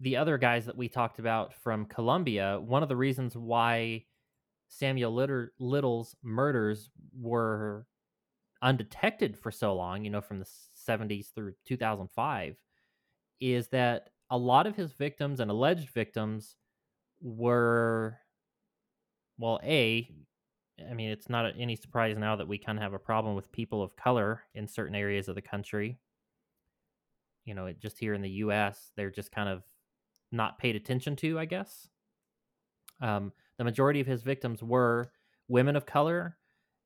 the 0.00 0.16
other 0.16 0.38
guys 0.38 0.66
that 0.66 0.76
we 0.76 0.88
talked 0.88 1.18
about 1.18 1.54
from 1.54 1.86
Colombia, 1.86 2.60
one 2.60 2.82
of 2.82 2.88
the 2.88 2.96
reasons 2.96 3.36
why 3.36 4.04
Samuel 4.68 5.14
Litter, 5.14 5.52
Little's 5.58 6.14
murders 6.22 6.90
were 7.18 7.86
undetected 8.60 9.38
for 9.38 9.50
so 9.50 9.74
long, 9.74 10.04
you 10.04 10.10
know, 10.10 10.20
from 10.20 10.40
the 10.40 10.48
70s 10.88 11.32
through 11.34 11.54
2005, 11.66 12.56
is 13.40 13.68
that 13.68 14.10
a 14.30 14.38
lot 14.38 14.66
of 14.66 14.74
his 14.74 14.92
victims 14.92 15.40
and 15.40 15.50
alleged 15.50 15.90
victims 15.90 16.56
were, 17.20 18.18
well, 19.38 19.60
A, 19.62 20.10
I 20.78 20.94
mean, 20.94 21.10
it's 21.10 21.28
not 21.28 21.52
any 21.58 21.76
surprise 21.76 22.16
now 22.18 22.36
that 22.36 22.48
we 22.48 22.58
kind 22.58 22.78
of 22.78 22.82
have 22.82 22.94
a 22.94 22.98
problem 22.98 23.34
with 23.36 23.52
people 23.52 23.82
of 23.82 23.96
color 23.96 24.42
in 24.54 24.66
certain 24.66 24.94
areas 24.94 25.28
of 25.28 25.34
the 25.34 25.42
country. 25.42 25.98
You 27.44 27.54
know, 27.54 27.66
it, 27.66 27.80
just 27.80 27.98
here 27.98 28.14
in 28.14 28.22
the 28.22 28.30
U.S., 28.30 28.90
they're 28.96 29.10
just 29.10 29.30
kind 29.30 29.48
of 29.48 29.62
not 30.32 30.58
paid 30.58 30.76
attention 30.76 31.16
to, 31.16 31.38
I 31.38 31.44
guess. 31.44 31.88
Um, 33.00 33.32
the 33.58 33.64
majority 33.64 34.00
of 34.00 34.06
his 34.06 34.22
victims 34.22 34.62
were 34.62 35.10
women 35.48 35.76
of 35.76 35.86
color, 35.86 36.36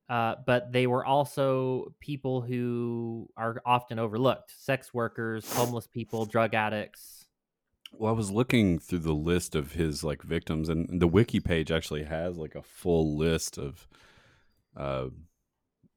uh, 0.09 0.35
but 0.45 0.71
they 0.71 0.85
were 0.87 1.05
also 1.05 1.93
people 1.99 2.41
who 2.41 3.29
are 3.37 3.61
often 3.65 3.99
overlooked 3.99 4.53
sex 4.57 4.93
workers, 4.93 5.51
homeless 5.53 5.87
people, 5.87 6.25
drug 6.25 6.53
addicts. 6.53 7.18
Well, 7.91 8.13
I 8.13 8.15
was 8.15 8.31
looking 8.31 8.79
through 8.79 8.99
the 8.99 9.13
list 9.13 9.55
of 9.55 9.73
his 9.73 10.03
like 10.03 10.21
victims, 10.21 10.69
and 10.69 11.01
the 11.01 11.07
wiki 11.07 11.39
page 11.39 11.71
actually 11.71 12.03
has 12.03 12.37
like 12.37 12.55
a 12.55 12.61
full 12.63 13.17
list 13.17 13.57
of, 13.57 13.87
uh, 14.77 15.07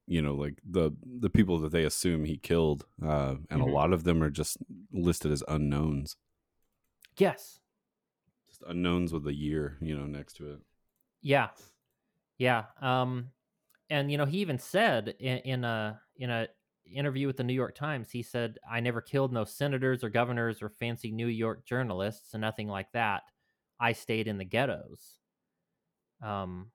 you 0.07 0.21
know, 0.21 0.35
like 0.35 0.55
the 0.65 0.91
the 1.05 1.31
people 1.31 1.59
that 1.61 1.71
they 1.73 1.85
assume 1.85 2.25
he 2.25 2.39
killed, 2.39 2.87
uh, 3.03 3.37
and 3.51 3.61
Mhm. 3.63 3.69
a 3.69 3.71
lot 3.73 3.93
of 3.93 4.05
them 4.05 4.23
are 4.23 4.31
just 4.31 4.57
listed 4.93 5.31
as 5.31 5.45
unknowns, 5.49 6.17
Yes. 7.19 7.61
just 8.49 8.63
unknowns 8.67 9.13
with 9.13 9.27
a 9.27 9.35
year, 9.35 9.79
you 9.81 9.97
know, 9.97 10.07
next 10.07 10.35
to 10.39 10.53
it. 10.55 10.61
Yeah, 11.21 11.51
yeah. 12.39 12.67
Um, 12.81 13.31
and 13.91 14.11
you 14.11 14.19
know, 14.19 14.25
he 14.27 14.39
even 14.39 14.59
said 14.59 15.15
in, 15.21 15.39
in 15.39 15.65
a 15.65 16.01
in 16.17 16.31
a 16.31 16.49
interview 16.87 17.27
with 17.27 17.37
the 17.37 17.45
New 17.45 17.55
York 17.55 17.75
Times, 17.75 18.11
he 18.11 18.23
said, 18.23 18.59
"I 18.69 18.81
never 18.81 19.01
killed 19.01 19.33
no 19.33 19.45
senators 19.45 20.05
or 20.05 20.11
governors 20.11 20.63
or 20.63 20.69
fancy 20.69 21.11
New 21.13 21.29
York 21.29 21.65
journalists, 21.65 22.35
and 22.35 22.41
nothing 22.41 22.69
like 22.69 22.93
that. 22.93 23.23
I 23.81 23.93
stayed 23.93 24.29
in 24.29 24.39
the 24.39 24.45
ghettos." 24.45 25.19
Um, 26.23 26.73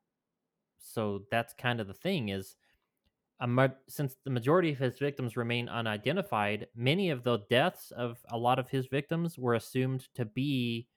so 0.79 1.25
that's 1.31 1.53
kind 1.53 1.79
of 1.81 1.87
the 1.87 1.93
thing 1.93 2.29
is, 2.29 2.55
since 3.87 4.15
the 4.23 4.31
majority 4.31 4.71
of 4.71 4.79
his 4.79 4.99
victims 4.99 5.37
remain 5.37 5.69
unidentified, 5.69 6.67
many 6.75 7.09
of 7.11 7.23
the 7.23 7.39
deaths 7.49 7.91
of 7.91 8.19
a 8.29 8.37
lot 8.37 8.59
of 8.59 8.69
his 8.69 8.87
victims 8.87 9.37
were 9.37 9.53
assumed 9.55 10.07
to 10.15 10.25
be 10.25 10.87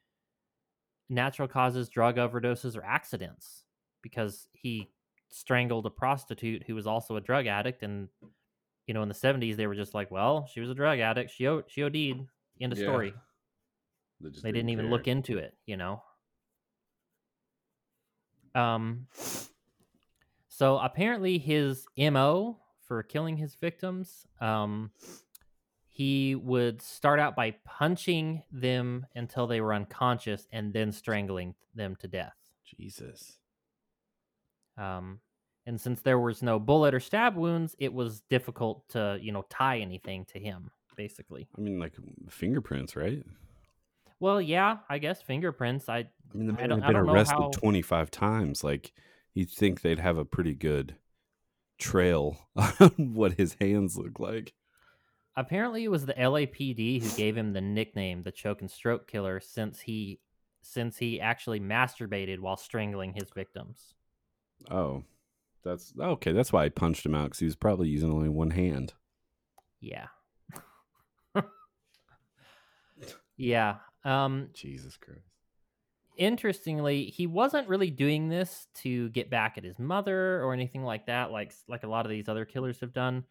natural 1.08 1.48
causes, 1.48 1.88
drug 1.88 2.16
overdoses, 2.16 2.76
or 2.76 2.84
accidents 2.84 3.64
because 4.02 4.48
he 4.52 4.92
strangled 5.28 5.84
a 5.86 5.90
prostitute 5.90 6.62
who 6.66 6.74
was 6.74 6.86
also 6.86 7.16
a 7.16 7.20
drug 7.20 7.46
addict. 7.46 7.82
And, 7.82 8.08
you 8.90 8.94
know, 8.94 9.02
in 9.04 9.08
the 9.08 9.14
70s, 9.14 9.54
they 9.54 9.68
were 9.68 9.76
just 9.76 9.94
like, 9.94 10.10
well, 10.10 10.48
she 10.52 10.58
was 10.58 10.68
a 10.68 10.74
drug 10.74 10.98
addict. 10.98 11.30
She, 11.30 11.46
o- 11.46 11.62
she 11.68 11.84
OD'd. 11.84 12.26
End 12.60 12.72
of 12.72 12.76
Yeah. 12.76 12.86
story. 12.86 13.14
just 14.20 14.42
They 14.42 14.50
didn't 14.50 14.70
even 14.70 14.90
look 14.90 15.06
into 15.06 15.38
it, 15.38 15.56
you 15.64 15.76
know? 15.76 16.02
Um, 18.52 19.06
so 20.48 20.76
apparently 20.78 21.38
his 21.38 21.86
MO 21.96 22.58
for 22.88 23.04
killing 23.04 23.36
his 23.36 23.54
victims, 23.54 24.26
um, 24.40 24.90
he 25.86 26.34
would 26.34 26.82
start 26.82 27.20
out 27.20 27.36
by 27.36 27.52
punching 27.64 28.42
them 28.50 29.06
until 29.14 29.46
they 29.46 29.60
were 29.60 29.72
unconscious 29.72 30.48
and 30.50 30.72
then 30.72 30.90
strangling 30.90 31.54
them 31.76 31.94
to 32.00 32.08
death. 32.08 32.34
Jesus. 32.64 33.38
Um, 34.76 35.20
and 35.66 35.80
since 35.80 36.00
there 36.02 36.18
was 36.18 36.42
no 36.42 36.58
bullet 36.58 36.94
or 36.94 37.00
stab 37.00 37.36
wounds, 37.36 37.74
it 37.78 37.92
was 37.92 38.20
difficult 38.22 38.88
to, 38.90 39.18
you 39.20 39.32
know, 39.32 39.44
tie 39.50 39.78
anything 39.80 40.24
to 40.26 40.38
him, 40.38 40.70
basically. 40.96 41.46
I 41.56 41.60
mean, 41.60 41.78
like 41.78 41.92
fingerprints, 42.28 42.96
right? 42.96 43.24
Well, 44.18 44.40
yeah, 44.40 44.78
I 44.88 44.98
guess 44.98 45.22
fingerprints. 45.22 45.88
I 45.88 45.98
I 45.98 46.06
mean, 46.34 46.46
the 46.46 46.52
man 46.52 46.70
had 46.70 46.86
been 46.86 46.96
arrested 46.96 47.36
how- 47.38 47.50
25 47.54 48.10
times. 48.10 48.62
Like, 48.64 48.92
you'd 49.34 49.50
think 49.50 49.80
they'd 49.80 49.98
have 49.98 50.18
a 50.18 50.24
pretty 50.24 50.54
good 50.54 50.96
trail 51.78 52.36
on 52.56 53.14
what 53.14 53.34
his 53.34 53.56
hands 53.60 53.96
look 53.96 54.20
like. 54.20 54.52
apparently 55.36 55.84
it 55.84 55.88
was 55.90 56.04
the 56.04 56.12
LAPD 56.14 57.02
who 57.02 57.16
gave 57.16 57.36
him 57.36 57.52
the 57.54 57.60
nickname 57.60 58.22
the 58.22 58.32
choke 58.32 58.60
and 58.60 58.70
stroke 58.70 59.06
killer 59.10 59.40
since 59.40 59.80
he 59.80 60.20
since 60.62 60.98
he 60.98 61.18
actually 61.20 61.58
masturbated 61.58 62.38
while 62.40 62.56
strangling 62.58 63.14
his 63.14 63.30
victims. 63.34 63.94
Oh, 64.70 65.04
that's 65.64 65.92
okay. 65.98 66.32
That's 66.32 66.52
why 66.52 66.64
I 66.64 66.68
punched 66.68 67.04
him 67.04 67.14
out 67.14 67.24
because 67.24 67.38
he 67.38 67.44
was 67.46 67.56
probably 67.56 67.88
using 67.88 68.10
only 68.10 68.28
one 68.28 68.50
hand. 68.50 68.94
Yeah. 69.80 70.06
yeah. 73.36 73.76
Um 74.04 74.48
Jesus 74.54 74.96
Christ. 74.96 75.20
interestingly, 76.16 77.04
he 77.04 77.26
wasn't 77.26 77.68
really 77.68 77.90
doing 77.90 78.28
this 78.28 78.66
to 78.82 79.08
get 79.10 79.30
back 79.30 79.58
at 79.58 79.64
his 79.64 79.78
mother 79.78 80.42
or 80.42 80.52
anything 80.52 80.84
like 80.84 81.06
that, 81.06 81.30
like 81.30 81.52
like 81.68 81.82
a 81.84 81.88
lot 81.88 82.06
of 82.06 82.10
these 82.10 82.28
other 82.28 82.44
killers 82.44 82.80
have 82.80 82.92
done. 82.92 83.24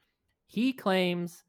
He 0.47 0.73
claims 0.73 1.43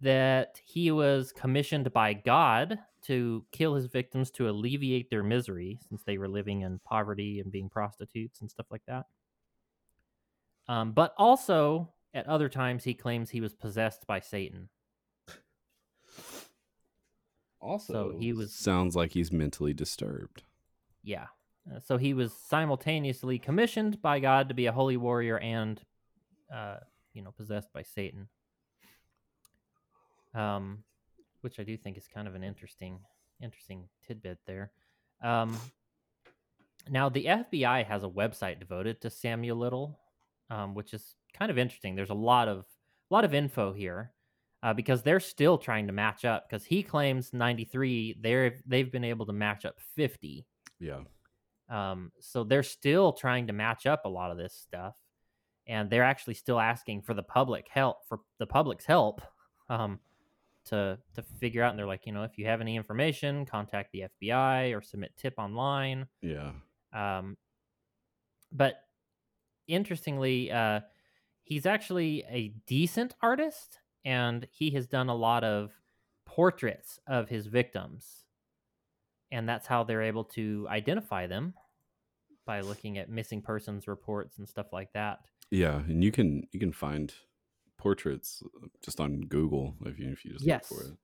that 0.00 0.60
he 0.64 0.90
was 0.90 1.32
commissioned 1.32 1.92
by 1.92 2.12
God 2.12 2.78
to 3.02 3.44
kill 3.52 3.74
his 3.74 3.86
victims 3.86 4.30
to 4.32 4.48
alleviate 4.48 5.10
their 5.10 5.22
misery, 5.22 5.78
since 5.88 6.02
they 6.02 6.18
were 6.18 6.28
living 6.28 6.62
in 6.62 6.80
poverty 6.84 7.40
and 7.40 7.50
being 7.50 7.68
prostitutes 7.68 8.40
and 8.40 8.50
stuff 8.50 8.66
like 8.70 8.82
that. 8.86 9.06
Um, 10.68 10.92
but 10.92 11.14
also, 11.16 11.92
at 12.12 12.26
other 12.26 12.48
times, 12.48 12.84
he 12.84 12.94
claims 12.94 13.30
he 13.30 13.40
was 13.40 13.54
possessed 13.54 14.06
by 14.06 14.20
Satan. 14.20 14.68
Also, 17.60 18.16
he 18.18 18.32
was- 18.32 18.54
sounds 18.54 18.94
like 18.94 19.12
he's 19.12 19.32
mentally 19.32 19.74
disturbed. 19.74 20.44
Yeah. 21.02 21.28
Uh, 21.70 21.80
so 21.80 21.96
he 21.96 22.14
was 22.14 22.32
simultaneously 22.32 23.38
commissioned 23.38 24.00
by 24.00 24.20
God 24.20 24.48
to 24.48 24.54
be 24.54 24.66
a 24.66 24.72
holy 24.72 24.96
warrior 24.96 25.38
and, 25.38 25.82
uh, 26.52 26.80
you 27.12 27.22
know, 27.22 27.32
possessed 27.32 27.72
by 27.72 27.82
Satan. 27.82 28.28
Um, 30.34 30.84
which 31.40 31.58
I 31.58 31.64
do 31.64 31.76
think 31.76 31.96
is 31.96 32.06
kind 32.06 32.28
of 32.28 32.34
an 32.34 32.44
interesting, 32.44 33.00
interesting 33.40 33.88
tidbit 34.06 34.38
there. 34.46 34.72
Um, 35.22 35.58
now 36.88 37.08
the 37.08 37.26
FBI 37.26 37.84
has 37.84 38.04
a 38.04 38.08
website 38.08 38.58
devoted 38.60 39.00
to 39.00 39.10
Samuel 39.10 39.56
Little, 39.56 39.98
um, 40.50 40.74
which 40.74 40.94
is 40.94 41.14
kind 41.32 41.50
of 41.50 41.58
interesting. 41.58 41.94
There's 41.94 42.10
a 42.10 42.14
lot 42.14 42.48
of, 42.48 42.58
a 43.10 43.14
lot 43.14 43.24
of 43.24 43.34
info 43.34 43.72
here. 43.72 44.12
Uh, 44.60 44.74
because 44.74 45.04
they're 45.04 45.20
still 45.20 45.56
trying 45.56 45.86
to 45.86 45.92
match 45.92 46.24
up. 46.24 46.48
Because 46.48 46.64
he 46.64 46.82
claims 46.82 47.32
93, 47.32 48.16
they're 48.20 48.56
they've 48.66 48.90
been 48.90 49.04
able 49.04 49.24
to 49.26 49.32
match 49.32 49.64
up 49.64 49.76
50. 49.94 50.44
Yeah. 50.80 51.02
Um, 51.68 52.10
so 52.18 52.42
they're 52.42 52.64
still 52.64 53.12
trying 53.12 53.46
to 53.46 53.52
match 53.52 53.86
up 53.86 54.04
a 54.04 54.08
lot 54.08 54.32
of 54.32 54.36
this 54.36 54.54
stuff, 54.54 54.96
and 55.68 55.88
they're 55.88 56.02
actually 56.02 56.34
still 56.34 56.58
asking 56.58 57.02
for 57.02 57.14
the 57.14 57.22
public 57.22 57.68
help 57.70 57.98
for 58.08 58.18
the 58.40 58.48
public's 58.48 58.84
help 58.84 59.20
um, 59.68 60.00
to 60.64 60.98
to 61.14 61.22
figure 61.38 61.62
out 61.62 61.70
and 61.70 61.78
they're 61.78 61.86
like 61.86 62.04
you 62.04 62.10
know 62.12 62.24
if 62.24 62.36
you 62.36 62.46
have 62.46 62.60
any 62.60 62.74
information 62.74 63.46
contact 63.46 63.92
the 63.92 64.04
fbi 64.20 64.76
or 64.76 64.82
submit 64.82 65.12
tip 65.16 65.34
online 65.38 66.06
Yeah. 66.20 66.50
um, 66.92 67.36
but 68.50 68.80
interestingly 69.68 70.50
uh, 70.50 70.80
he's 71.44 71.66
actually 71.66 72.24
a 72.28 72.48
decent 72.66 73.14
artist 73.22 73.80
and 74.04 74.46
he 74.50 74.70
has 74.70 74.86
done 74.86 75.08
a 75.08 75.14
lot 75.14 75.44
of 75.44 75.72
portraits 76.26 76.98
of 77.06 77.28
his 77.28 77.46
victims 77.46 78.24
and 79.30 79.48
that's 79.48 79.66
how 79.66 79.84
they're 79.84 80.02
able 80.02 80.24
to 80.24 80.66
identify 80.70 81.26
them 81.26 81.54
by 82.46 82.60
looking 82.62 82.98
at 82.98 83.10
missing 83.10 83.42
persons 83.42 83.86
reports 83.88 84.38
and 84.38 84.48
stuff 84.48 84.72
like 84.72 84.92
that 84.92 85.20
Yeah, 85.50 85.80
and 85.80 86.02
you 86.04 86.12
can 86.12 86.46
you 86.52 86.60
can 86.60 86.72
find 86.72 87.12
portraits 87.78 88.42
just 88.82 89.00
on 89.00 89.20
Google 89.22 89.76
if 89.84 89.98
you 89.98 90.10
if 90.10 90.24
you 90.24 90.32
just 90.32 90.44
Yes. 90.44 90.70
look 90.70 90.80
for 90.80 90.86
it. 90.92 90.96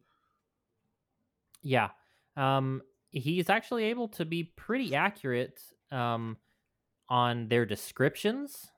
Yeah. 1.63 1.91
Um, 2.37 2.83
he's 3.11 3.49
actually 3.49 3.85
able 3.85 4.09
to 4.09 4.25
be 4.25 4.45
pretty 4.45 4.95
accurate 4.95 5.61
um, 5.91 6.37
on 7.09 7.49
their 7.49 7.67
descriptions. 7.67 8.71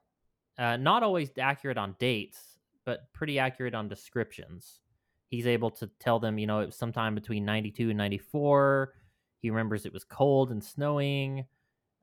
Uh, 0.59 0.77
not 0.77 1.03
always 1.03 1.31
accurate 1.39 1.77
on 1.79 1.95
dates, 1.99 2.59
but 2.85 3.13
pretty 3.13 3.39
accurate 3.39 3.75
on 3.75 3.89
descriptions. 3.89 4.81
He's 5.29 5.47
able 5.47 5.71
to 5.73 5.91
tell 6.01 6.19
them, 6.19 6.39
you 6.39 6.47
know, 6.47 6.61
it 6.61 6.67
was 6.67 6.77
sometime 6.77 7.15
between 7.15 7.45
92 7.45 7.91
and 7.91 7.99
94. 7.99 8.95
He 9.41 9.51
remembers 9.51 9.85
it 9.85 9.93
was 9.93 10.05
cold 10.05 10.51
and 10.51 10.63
snowing. 10.63 11.45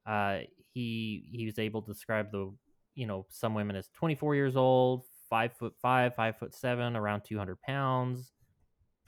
Uh, 0.06 0.39
he 0.74 1.30
he 1.32 1.46
was 1.46 1.58
able 1.58 1.82
to 1.82 1.92
describe 1.92 2.32
the, 2.32 2.53
you 2.96 3.08
know, 3.08 3.25
some 3.30 3.53
women 3.56 3.75
as 3.75 3.89
24 3.94 4.36
years 4.36 4.56
old, 4.56 5.06
five 5.30 5.53
foot 5.53 5.74
five, 5.82 6.13
five 6.15 6.38
foot 6.38 6.53
seven, 6.53 6.96
around 6.96 7.22
200 7.22 7.62
pounds 7.62 8.32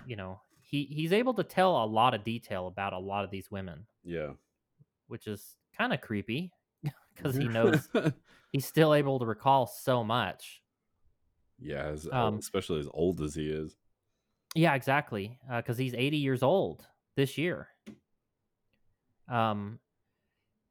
you 0.06 0.16
know 0.16 0.40
he 0.62 0.84
he's 0.84 1.14
able 1.14 1.34
to 1.34 1.44
tell 1.44 1.84
a 1.84 1.86
lot 1.86 2.14
of 2.14 2.24
detail 2.24 2.68
about 2.68 2.92
a 2.94 3.00
lot 3.00 3.24
of 3.24 3.32
these 3.32 3.50
women 3.50 3.88
Yeah. 4.04 4.34
which 5.08 5.26
is 5.26 5.56
kind 5.76 5.94
of 5.94 6.02
creepy 6.02 6.52
because 7.16 7.36
he 7.36 7.48
knows 7.48 7.88
he's 8.52 8.66
still 8.66 8.94
able 8.94 9.20
to 9.20 9.26
recall 9.26 9.66
so 9.68 10.04
much. 10.04 10.62
Yeah, 11.60 11.86
as, 11.86 12.08
Um, 12.12 12.36
especially 12.38 12.80
as 12.82 12.90
old 12.94 13.22
as 13.22 13.34
he 13.36 13.50
is. 13.50 13.76
yeah 14.56 14.74
exactly 14.76 15.40
because 15.56 15.78
he's 15.78 15.94
80 15.94 16.18
years 16.18 16.44
old 16.44 16.86
this 17.16 17.38
year. 17.38 17.70
Um 19.28 19.80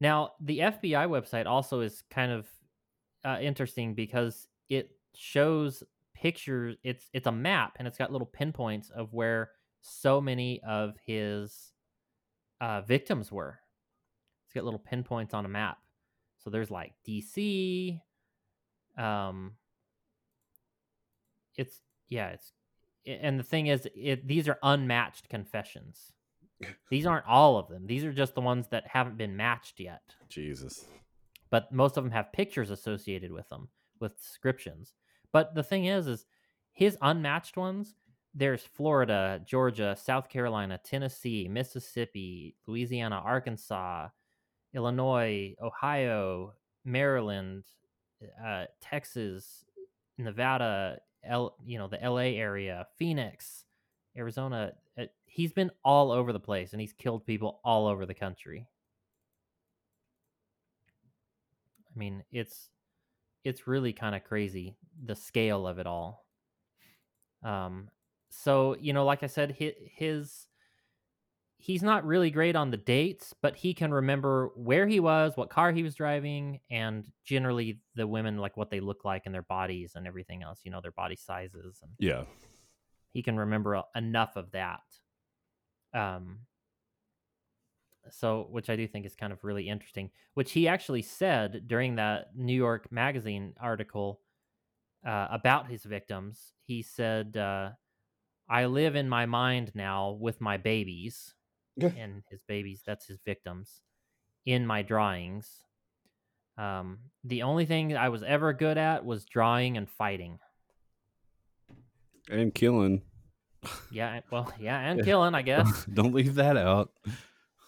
now 0.00 0.32
the 0.40 0.58
fbi 0.58 1.08
website 1.08 1.46
also 1.46 1.80
is 1.80 2.02
kind 2.10 2.30
of 2.32 2.46
uh, 3.24 3.38
interesting 3.40 3.94
because 3.94 4.48
it 4.68 4.90
shows 5.14 5.82
pictures 6.14 6.76
it's 6.84 7.08
it's 7.12 7.26
a 7.26 7.32
map 7.32 7.76
and 7.78 7.88
it's 7.88 7.96
got 7.96 8.12
little 8.12 8.26
pinpoints 8.26 8.90
of 8.90 9.12
where 9.14 9.50
so 9.80 10.20
many 10.20 10.60
of 10.66 10.94
his 11.06 11.72
uh, 12.60 12.80
victims 12.82 13.30
were. 13.32 13.58
It's 14.46 14.54
got 14.54 14.64
little 14.64 14.78
pinpoints 14.78 15.34
on 15.34 15.44
a 15.44 15.48
map 15.48 15.78
so 16.44 16.50
there's 16.50 16.70
like 16.70 16.92
dc 17.08 18.00
um 18.98 19.52
it's 21.56 21.80
yeah 22.08 22.28
it's 22.28 22.52
and 23.06 23.38
the 23.38 23.44
thing 23.44 23.66
is 23.66 23.86
it 23.94 24.26
these 24.26 24.48
are 24.48 24.58
unmatched 24.62 25.28
confessions. 25.28 26.12
These 26.90 27.04
aren't 27.04 27.26
all 27.26 27.58
of 27.58 27.68
them. 27.68 27.86
These 27.86 28.04
are 28.04 28.12
just 28.12 28.34
the 28.34 28.40
ones 28.40 28.68
that 28.68 28.86
haven't 28.86 29.18
been 29.18 29.36
matched 29.36 29.80
yet. 29.80 30.14
Jesus. 30.28 30.86
but 31.50 31.70
most 31.72 31.96
of 31.96 32.04
them 32.04 32.12
have 32.12 32.32
pictures 32.32 32.70
associated 32.70 33.30
with 33.30 33.48
them 33.48 33.68
with 34.00 34.16
descriptions. 34.16 34.94
But 35.32 35.54
the 35.54 35.62
thing 35.62 35.84
is 35.84 36.06
is 36.06 36.24
his 36.72 36.96
unmatched 37.02 37.56
ones 37.56 37.94
there's 38.34 38.62
florida 38.62 39.40
georgia 39.46 39.96
south 39.96 40.28
carolina 40.28 40.78
tennessee 40.84 41.46
mississippi 41.48 42.56
louisiana 42.66 43.22
arkansas 43.24 44.08
illinois 44.74 45.54
ohio 45.62 46.52
maryland 46.84 47.64
uh, 48.44 48.64
texas 48.80 49.64
nevada 50.18 50.98
L, 51.24 51.56
you 51.64 51.78
know 51.78 51.88
the 51.88 51.98
la 52.02 52.18
area 52.18 52.86
phoenix 52.98 53.64
arizona 54.16 54.72
uh, 54.98 55.04
he's 55.24 55.52
been 55.52 55.70
all 55.84 56.10
over 56.12 56.32
the 56.32 56.40
place 56.40 56.72
and 56.72 56.80
he's 56.80 56.92
killed 56.92 57.26
people 57.26 57.60
all 57.64 57.86
over 57.86 58.06
the 58.06 58.14
country 58.14 58.68
I 61.94 61.98
mean, 61.98 62.24
it's 62.32 62.70
it's 63.44 63.66
really 63.66 63.92
kind 63.92 64.14
of 64.14 64.24
crazy 64.24 64.76
the 65.04 65.14
scale 65.14 65.66
of 65.66 65.78
it 65.78 65.86
all. 65.86 66.26
Um, 67.42 67.88
so 68.30 68.76
you 68.80 68.92
know, 68.92 69.04
like 69.04 69.22
I 69.22 69.26
said, 69.28 69.52
his, 69.52 69.72
his 69.96 70.46
he's 71.64 71.82
not 71.82 72.04
really 72.04 72.30
great 72.30 72.54
on 72.54 72.70
the 72.70 72.76
dates, 72.76 73.34
but 73.40 73.56
he 73.56 73.72
can 73.72 73.90
remember 73.90 74.50
where 74.54 74.86
he 74.86 75.00
was, 75.00 75.34
what 75.34 75.48
car 75.48 75.72
he 75.72 75.82
was 75.82 75.94
driving, 75.94 76.60
and 76.70 77.10
generally 77.24 77.80
the 77.94 78.06
women 78.06 78.36
like 78.36 78.54
what 78.58 78.68
they 78.68 78.80
look 78.80 79.02
like 79.02 79.22
and 79.24 79.34
their 79.34 79.40
bodies 79.40 79.92
and 79.94 80.06
everything 80.06 80.42
else. 80.42 80.60
You 80.64 80.70
know, 80.70 80.82
their 80.82 80.92
body 80.92 81.16
sizes, 81.16 81.80
and 81.82 81.92
Yeah. 81.98 82.24
he 83.14 83.22
can 83.22 83.38
remember 83.38 83.82
enough 83.96 84.36
of 84.36 84.50
that. 84.50 84.82
Um, 85.94 86.40
so 88.10 88.46
which 88.50 88.68
I 88.68 88.76
do 88.76 88.86
think 88.86 89.06
is 89.06 89.14
kind 89.14 89.32
of 89.32 89.42
really 89.42 89.66
interesting. 89.66 90.10
Which 90.34 90.52
he 90.52 90.68
actually 90.68 91.00
said 91.00 91.66
during 91.66 91.94
that 91.94 92.36
New 92.36 92.52
York 92.52 92.92
Magazine 92.92 93.54
article 93.58 94.20
uh, 95.06 95.28
about 95.30 95.70
his 95.70 95.84
victims. 95.84 96.52
He 96.66 96.82
said, 96.82 97.38
uh, 97.38 97.70
"I 98.50 98.66
live 98.66 98.96
in 98.96 99.08
my 99.08 99.24
mind 99.24 99.72
now 99.74 100.10
with 100.10 100.42
my 100.42 100.58
babies, 100.58 101.34
and 101.80 102.22
his 102.30 102.40
babies. 102.46 102.82
That's 102.86 103.06
his 103.06 103.18
victims 103.24 103.82
in 104.46 104.66
my 104.66 104.82
drawings." 104.82 105.48
Um, 106.56 106.98
the 107.24 107.42
only 107.42 107.66
thing 107.66 107.96
I 107.96 108.08
was 108.10 108.22
ever 108.22 108.52
good 108.52 108.78
at 108.78 109.04
was 109.04 109.24
drawing 109.24 109.76
and 109.76 109.88
fighting. 109.90 110.38
And 112.30 112.54
killing. 112.54 113.02
Yeah, 113.90 114.20
well, 114.30 114.52
yeah, 114.60 114.78
and 114.78 115.02
killing, 115.04 115.34
I 115.34 115.42
guess. 115.50 115.84
Don't 115.86 116.14
leave 116.14 116.36
that 116.36 116.56
out. 116.56 116.90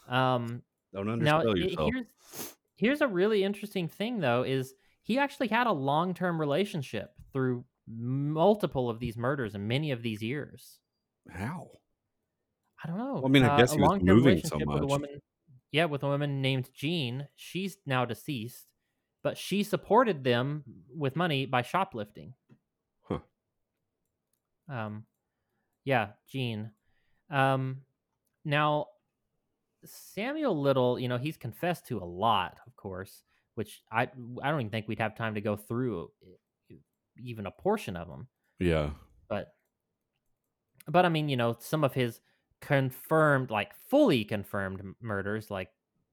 Um, 0.08 0.62
Don't 0.94 1.08
undersell 1.08 1.50
it- 1.52 1.58
yourself. 1.58 1.90
here's 1.92 2.06
here's 2.76 3.00
a 3.00 3.08
really 3.08 3.42
interesting 3.42 3.88
thing 3.88 4.20
though 4.20 4.42
is 4.44 4.74
he 5.02 5.18
actually 5.18 5.48
had 5.48 5.66
a 5.66 5.72
long-term 5.72 6.38
relationship 6.38 7.10
through 7.32 7.64
multiple 7.88 8.90
of 8.90 8.98
these 9.00 9.16
murders 9.16 9.54
and 9.54 9.66
many 9.66 9.90
of 9.92 10.02
these 10.02 10.22
years 10.22 10.78
How? 11.30 11.70
I 12.86 12.88
don't 12.90 12.98
know 12.98 13.14
Well, 13.14 13.26
I 13.26 13.28
mean, 13.28 13.42
I 13.42 13.48
Uh, 13.48 13.58
guess 13.58 13.72
a 13.72 13.76
he 13.76 13.80
was 13.82 13.90
moving 14.02 14.38
so 14.42 14.58
relationship 14.58 14.68
with 14.68 14.82
a 14.82 14.86
much. 14.86 14.90
woman 14.90 15.20
yeah 15.72 15.84
with 15.86 16.02
a 16.02 16.08
woman 16.08 16.40
named 16.42 16.70
jean 16.72 17.28
she's 17.34 17.76
now 17.86 18.04
deceased 18.04 18.66
but 19.22 19.36
she 19.36 19.62
supported 19.64 20.22
them 20.24 20.64
with 20.94 21.16
money 21.16 21.46
by 21.46 21.62
shoplifting 21.62 22.34
Huh. 23.02 23.20
um 24.68 25.06
yeah 25.84 26.12
jean 26.28 26.72
um 27.30 27.82
now 28.44 28.86
Samuel 29.84 30.60
Little, 30.60 30.98
you 30.98 31.08
know, 31.08 31.18
he's 31.18 31.36
confessed 31.36 31.86
to 31.88 31.98
a 31.98 32.04
lot, 32.04 32.58
of 32.66 32.74
course, 32.76 33.22
which 33.54 33.82
I 33.92 34.02
I 34.42 34.50
don't 34.50 34.60
even 34.60 34.70
think 34.70 34.88
we'd 34.88 34.98
have 34.98 35.14
time 35.16 35.36
to 35.36 35.40
go 35.40 35.56
through 35.56 36.10
even 37.22 37.46
a 37.46 37.52
portion 37.52 37.96
of 37.96 38.08
them. 38.08 38.28
Yeah. 38.58 38.90
But 39.28 39.54
but 40.88 41.04
I 41.04 41.08
mean, 41.08 41.28
you 41.28 41.36
know, 41.36 41.56
some 41.60 41.84
of 41.84 41.94
his 41.94 42.20
confirmed, 42.60 43.50
like 43.50 43.74
fully 43.88 44.24
confirmed 44.24 44.82
murders, 45.00 45.50
like 45.50 45.70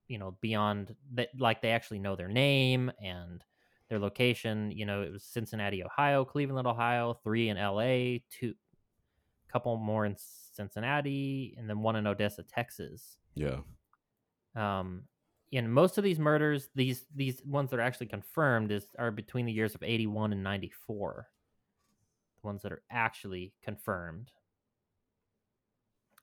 you 0.07 0.17
know, 0.17 0.37
beyond 0.41 0.95
that, 1.13 1.29
like 1.39 1.61
they 1.61 1.71
actually 1.71 1.99
know 1.99 2.15
their 2.15 2.27
name 2.27 2.91
and 3.01 3.43
their 3.89 3.99
location. 3.99 4.71
You 4.71 4.85
know, 4.85 5.01
it 5.01 5.11
was 5.11 5.23
Cincinnati, 5.23 5.83
Ohio, 5.83 6.25
Cleveland, 6.25 6.67
Ohio, 6.67 7.13
three 7.23 7.49
in 7.49 7.57
L.A., 7.57 8.23
two, 8.29 8.53
couple 9.51 9.77
more 9.77 10.05
in 10.05 10.15
Cincinnati, 10.17 11.55
and 11.57 11.69
then 11.69 11.79
one 11.79 11.95
in 11.95 12.05
Odessa, 12.07 12.43
Texas 12.43 13.17
Yeah. 13.35 13.61
um 14.55 15.03
in 15.51 15.69
most 15.71 15.97
of 15.97 16.03
these 16.03 16.19
murders 16.19 16.69
these 16.75 17.05
these 17.15 17.41
ones 17.45 17.69
that 17.69 17.79
are 17.79 17.83
actually 17.83 18.07
confirmed 18.07 18.71
is 18.71 18.87
are 18.97 19.11
between 19.11 19.45
the 19.45 19.51
years 19.51 19.75
of 19.75 19.83
81 19.83 20.33
and 20.33 20.43
94 20.43 21.27
the 22.41 22.47
ones 22.47 22.61
that 22.63 22.71
are 22.71 22.83
actually 22.89 23.53
confirmed 23.61 24.31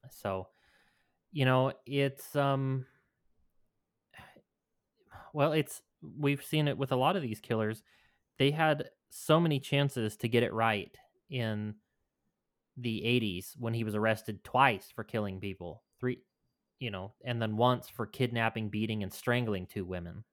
so 0.09 0.49
you 1.33 1.45
know 1.45 1.73
it's 1.87 2.35
um 2.37 2.87
well 5.33 5.53
it's 5.53 5.83
we've 6.19 6.45
seen 6.45 6.69
it 6.69 6.79
with 6.79 6.93
a 6.93 6.97
lot 6.97 7.17
of 7.17 7.23
these 7.23 7.41
killers 7.41 7.83
they 8.39 8.51
had 8.51 8.89
so 9.11 9.39
many 9.39 9.61
chances 9.61 10.17
to 10.17 10.29
get 10.29 10.43
it 10.43 10.53
right 10.53 10.97
in 11.29 11.75
the 12.77 13.03
80s 13.05 13.53
when 13.59 13.75
he 13.75 13.85
was 13.85 13.95
arrested 13.95 14.43
twice 14.43 14.91
for 14.95 15.05
killing 15.05 15.41
people 15.41 15.83
three 15.99 16.21
you 16.81 16.91
know, 16.91 17.13
and 17.25 17.41
then 17.41 17.57
once 17.57 17.89
for 17.89 18.07
kidnapping, 18.07 18.71
beating, 18.71 19.03
and 19.03 19.13
strangling 19.13 19.67
two 19.67 19.85
women. 19.85 20.25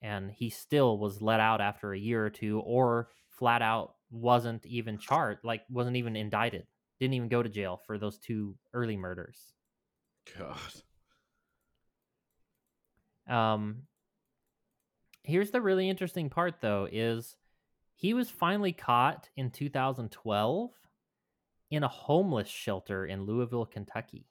And 0.00 0.32
he 0.32 0.50
still 0.50 0.98
was 0.98 1.22
let 1.22 1.38
out 1.38 1.60
after 1.60 1.92
a 1.92 1.98
year 1.98 2.24
or 2.24 2.30
two, 2.30 2.58
or 2.60 3.08
flat 3.28 3.62
out 3.62 3.94
wasn't 4.10 4.66
even 4.66 4.98
charged, 4.98 5.44
like 5.44 5.62
wasn't 5.70 5.96
even 5.96 6.16
indicted. 6.16 6.66
Didn't 7.02 7.14
even 7.14 7.28
go 7.28 7.42
to 7.42 7.48
jail 7.48 7.80
for 7.84 7.98
those 7.98 8.16
two 8.16 8.54
early 8.72 8.96
murders. 8.96 9.52
God. 10.38 10.56
Um, 13.28 13.82
here's 15.24 15.50
the 15.50 15.60
really 15.60 15.88
interesting 15.88 16.30
part, 16.30 16.60
though, 16.60 16.86
is 16.90 17.34
he 17.96 18.14
was 18.14 18.30
finally 18.30 18.72
caught 18.72 19.28
in 19.36 19.50
2012 19.50 20.70
in 21.72 21.82
a 21.82 21.88
homeless 21.88 22.46
shelter 22.46 23.04
in 23.04 23.26
Louisville, 23.26 23.66
Kentucky. 23.66 24.28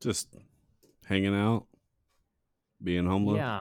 Just 0.00 0.34
hanging 1.04 1.34
out, 1.34 1.66
being 2.82 3.04
homeless. 3.04 3.36
Yeah, 3.36 3.58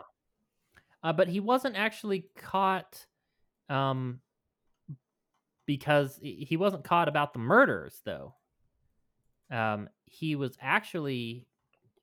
uh, 1.03 1.11
but 1.11 1.27
he 1.27 1.41
wasn't 1.41 1.75
actually 1.75 2.29
caught, 2.37 3.07
um, 3.67 4.21
because 5.65 6.17
he 6.21 6.55
wasn't 6.55 6.85
caught 6.85 7.09
about 7.09 7.33
the 7.33 7.39
murders, 7.39 8.01
though. 8.05 8.36
Um, 9.51 9.89
he 10.05 10.35
was 10.35 10.57
actually, 10.61 11.47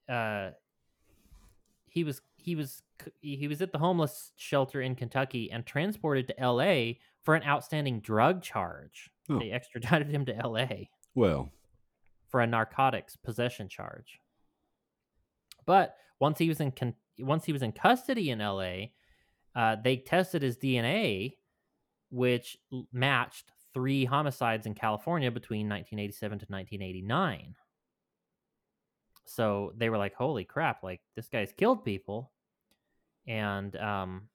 uh, 0.09 0.50
he 1.87 2.04
was 2.04 2.20
he 2.37 2.57
was 2.57 2.83
he 3.20 3.48
was 3.48 3.62
at 3.62 3.72
the 3.72 3.78
homeless 3.78 4.33
shelter 4.37 4.80
in 4.80 4.94
Kentucky 4.94 5.50
and 5.50 5.64
transported 5.64 6.28
to 6.28 6.40
L.A. 6.40 6.98
for 7.22 7.35
an 7.35 7.42
outstanding 7.42 8.00
drug 8.00 8.42
charge. 8.42 9.11
Oh. 9.28 9.38
They 9.38 9.50
extradited 9.50 10.09
him 10.09 10.26
to 10.26 10.37
L.A. 10.37 10.90
Well, 11.14 11.50
for 12.28 12.40
a 12.40 12.46
narcotics 12.46 13.16
possession 13.16 13.68
charge. 13.68 14.20
But 15.66 15.96
once 16.20 16.38
he 16.38 16.48
was 16.48 16.61
in 16.61 16.72
con- 16.72 16.94
once 17.18 17.44
he 17.44 17.52
was 17.52 17.62
in 17.62 17.72
custody 17.72 18.30
in 18.30 18.40
L.A., 18.40 18.92
uh, 19.54 19.76
they 19.83 19.96
tested 19.96 20.42
his 20.42 20.57
DNA, 20.57 21.37
which 22.11 22.59
matched 22.92 23.52
three 23.74 24.04
homicides 24.04 24.66
in 24.66 24.74
California 24.74 25.30
between 25.30 25.68
1987 25.68 26.38
to 26.38 26.46
1989. 26.46 27.54
So 29.26 29.72
they 29.76 29.90
were 29.90 29.98
like, 29.98 30.14
"Holy 30.14 30.44
crap! 30.44 30.82
Like 30.82 31.00
this 31.16 31.28
guy's 31.28 31.52
killed 31.52 31.84
people," 31.84 32.30
and 33.26 33.74
um, 33.76 34.28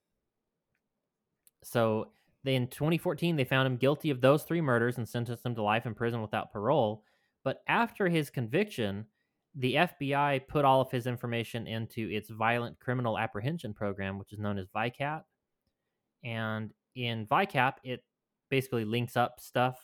so 1.63 2.12
they 2.43 2.56
in 2.56 2.67
2014 2.67 3.36
they 3.36 3.43
found 3.43 3.67
him 3.67 3.78
guilty 3.78 4.10
of 4.10 4.21
those 4.21 4.43
three 4.43 4.62
murders 4.62 4.97
and 4.97 5.08
sentenced 5.08 5.45
him 5.45 5.56
to 5.56 5.63
life 5.63 5.86
in 5.86 5.93
prison 5.93 6.21
without 6.21 6.52
parole. 6.52 7.04
But 7.43 7.62
after 7.67 8.08
his 8.10 8.30
conviction, 8.30 9.06
the 9.56 9.75
FBI 9.75 10.47
put 10.47 10.65
all 10.65 10.82
of 10.82 10.91
his 10.91 11.08
information 11.08 11.67
into 11.67 12.10
its 12.10 12.30
Violent 12.30 12.80
Criminal 12.80 13.17
Apprehension 13.17 13.73
Program, 13.73 14.17
which 14.19 14.34
is 14.34 14.39
known 14.39 14.58
as 14.58 14.67
VICAP. 14.75 15.23
And 16.23 16.71
in 16.95 17.25
VICAP, 17.28 17.75
it 17.84 18.04
basically 18.50 18.86
links 18.86 19.16
up 19.18 19.40
stuff 19.40 19.78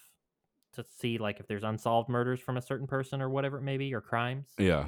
to 0.74 0.84
see 0.98 1.18
like 1.18 1.40
if 1.40 1.48
there's 1.48 1.64
unsolved 1.64 2.10
murders 2.10 2.40
from 2.40 2.58
a 2.58 2.62
certain 2.62 2.88
person 2.88 3.22
or 3.22 3.30
whatever 3.30 3.58
it 3.58 3.62
may 3.62 3.78
be 3.78 3.94
or 3.94 4.02
crimes. 4.02 4.48
yeah. 4.58 4.86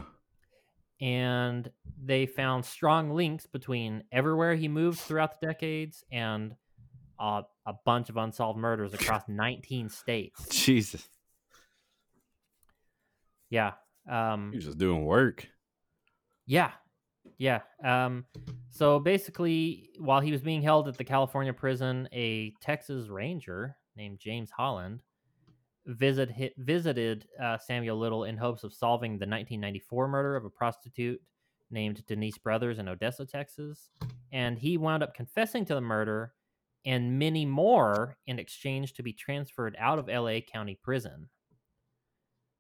And 1.00 1.70
they 2.04 2.26
found 2.26 2.66
strong 2.66 3.12
links 3.12 3.46
between 3.46 4.04
everywhere 4.12 4.56
he 4.56 4.68
moved 4.68 5.00
throughout 5.00 5.40
the 5.40 5.46
decades 5.46 6.04
and 6.12 6.56
uh, 7.20 7.44
a 7.68 7.74
bunch 7.86 8.10
of 8.10 8.18
unsolved 8.18 8.58
murders 8.58 8.96
across 8.96 9.22
19 9.28 9.90
states. 9.90 10.48
Jesus. 10.50 11.08
Yeah. 13.52 13.74
Um, 14.10 14.50
He 14.52 14.58
was 14.58 14.66
just 14.66 14.80
doing 14.80 15.06
work. 15.06 15.48
Yeah. 16.48 16.72
Yeah. 17.38 17.62
Um, 17.84 18.26
so 18.70 19.00
basically, 19.00 19.90
while 20.00 20.22
he 20.22 20.32
was 20.32 20.42
being 20.42 20.62
held 20.62 20.88
at 20.88 20.98
the 20.98 21.04
California 21.04 21.54
prison, 21.54 22.08
a 22.12 22.54
Texas 22.62 23.08
Ranger 23.08 23.76
named 23.96 24.20
James 24.20 24.52
Holland 24.52 25.02
visit, 25.88 26.30
hit, 26.30 26.54
visited 26.58 27.28
uh, 27.42 27.58
Samuel 27.58 27.98
Little 27.98 28.26
in 28.26 28.38
hopes 28.38 28.64
of 28.64 28.74
solving 28.74 29.12
the 29.14 29.26
1994 29.26 30.08
murder 30.08 30.36
of 30.36 30.46
a 30.46 30.50
prostitute 30.50 31.22
named 31.72 32.06
Denise 32.06 32.38
Brothers 32.38 32.80
in 32.80 32.88
Odessa, 32.88 33.26
Texas. 33.26 33.90
And 34.32 34.58
he 34.58 34.78
wound 34.78 35.04
up 35.04 35.14
confessing 35.14 35.66
to 35.66 35.76
the 35.76 35.82
murder 35.82 36.34
and 36.86 37.20
many 37.20 37.46
more 37.46 38.18
in 38.28 38.40
exchange 38.40 38.94
to 38.94 39.04
be 39.04 39.14
transferred 39.14 39.76
out 39.80 40.00
of 40.00 40.08
LA 40.08 40.40
County 40.40 40.78
Prison. 40.82 41.30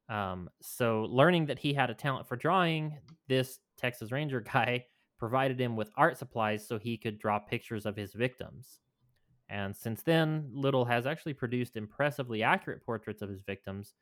Um, 0.09 0.49
so, 0.61 1.05
learning 1.09 1.47
that 1.47 1.59
he 1.59 1.73
had 1.73 1.89
a 1.89 1.93
talent 1.93 2.27
for 2.27 2.37
drawing, 2.37 2.97
this 3.27 3.59
Texas 3.77 4.11
Ranger 4.11 4.41
guy 4.53 4.85
provided 5.17 5.59
him 5.59 5.75
with 5.75 5.91
art 5.95 6.17
supplies 6.17 6.67
so 6.67 6.77
he 6.77 6.97
could 6.97 7.17
draw 7.19 7.39
pictures 7.39 7.85
of 7.85 7.95
his 7.95 8.13
victims. 8.13 8.79
And 9.49 9.75
since 9.75 10.03
then, 10.03 10.49
Little 10.51 10.85
has 10.85 11.07
actually 11.07 11.33
produced 11.33 11.77
impressively 11.77 12.43
accurate 12.43 12.85
portraits 12.85 13.21
of 13.21 13.29
his 13.29 13.41
victims, 13.41 13.93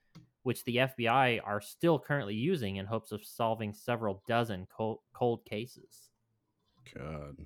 which 0.44 0.64
the 0.66 0.78
FBI 0.78 1.40
are 1.46 1.62
still 1.62 2.00
currently 2.00 2.34
using 2.34 2.78
in 2.78 2.86
hopes 2.86 3.12
of 3.12 3.24
solving 3.24 3.72
several 3.74 4.24
dozen 4.28 4.68
cold, 4.76 5.00
cold 5.14 5.46
cases. 5.46 6.10
God. 6.96 7.46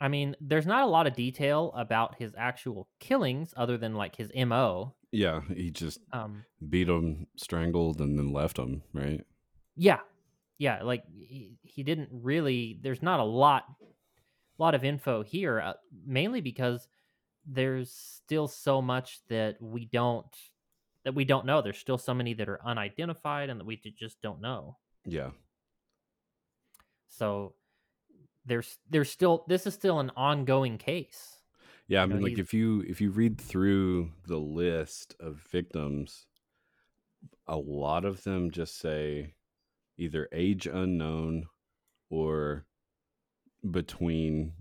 I 0.00 0.08
mean, 0.08 0.34
there's 0.40 0.66
not 0.66 0.82
a 0.82 0.90
lot 0.90 1.06
of 1.06 1.14
detail 1.14 1.72
about 1.76 2.16
his 2.18 2.34
actual 2.36 2.88
killings 3.00 3.54
other 3.56 3.78
than 3.78 3.94
like 3.94 4.16
his 4.16 4.30
MO. 4.34 4.94
Yeah, 5.12 5.42
he 5.54 5.70
just 5.70 6.00
Um, 6.12 6.44
beat 6.68 6.88
him, 6.88 7.26
strangled, 7.36 8.00
and 8.00 8.18
then 8.18 8.32
left 8.32 8.58
him. 8.58 8.82
Right. 8.92 9.24
yeah 9.76 10.00
yeah 10.58 10.82
like 10.82 11.04
he, 11.18 11.52
he 11.62 11.82
didn't 11.82 12.08
really 12.12 12.78
there's 12.82 13.02
not 13.02 13.20
a 13.20 13.24
lot 13.24 13.64
lot 14.58 14.74
of 14.74 14.84
info 14.84 15.22
here 15.22 15.60
uh, 15.60 15.72
mainly 16.06 16.40
because 16.40 16.86
there's 17.46 17.90
still 17.92 18.48
so 18.48 18.80
much 18.80 19.20
that 19.28 19.60
we 19.60 19.84
don't 19.84 20.26
that 21.04 21.14
we 21.14 21.26
don't 21.26 21.44
know. 21.44 21.60
There's 21.60 21.76
still 21.76 21.98
so 21.98 22.14
many 22.14 22.32
that 22.34 22.48
are 22.48 22.60
unidentified 22.64 23.50
and 23.50 23.60
that 23.60 23.66
we 23.66 23.76
just 23.98 24.22
don't 24.22 24.40
know. 24.40 24.78
Yeah. 25.04 25.30
so 27.08 27.54
there's 28.46 28.78
there's 28.90 29.10
still 29.10 29.44
this 29.48 29.66
is 29.66 29.74
still 29.74 30.00
an 30.00 30.10
ongoing 30.16 30.78
case. 30.78 31.38
Yeah, 31.88 32.02
I 32.02 32.06
You 32.06 32.14
know, 32.14 32.14
mean, 32.16 32.24
like 32.24 32.38
if 32.38 32.54
you 32.54 32.80
if 32.88 33.00
you 33.00 33.10
read 33.10 33.38
through 33.40 34.12
the 34.26 34.38
list 34.38 35.14
of 35.20 35.36
victims, 35.50 36.26
a 37.46 37.56
lot 37.56 38.04
of 38.04 38.22
them 38.24 38.50
just 38.50 38.78
say 38.78 39.34
either 39.98 40.28
age 40.32 40.66
unknown 40.66 41.46
or 42.10 42.66
between 43.70 44.52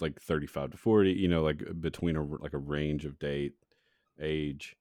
like 0.00 0.20
35 0.20 0.70
to 0.72 0.76
40 0.76 1.12
you 1.12 1.28
know 1.28 1.42
like 1.42 1.62
between 1.80 2.16
a 2.16 2.22
like 2.22 2.52
a 2.54 2.58
range 2.58 3.04
of 3.04 3.18
date 3.18 3.54
age. 4.20 4.74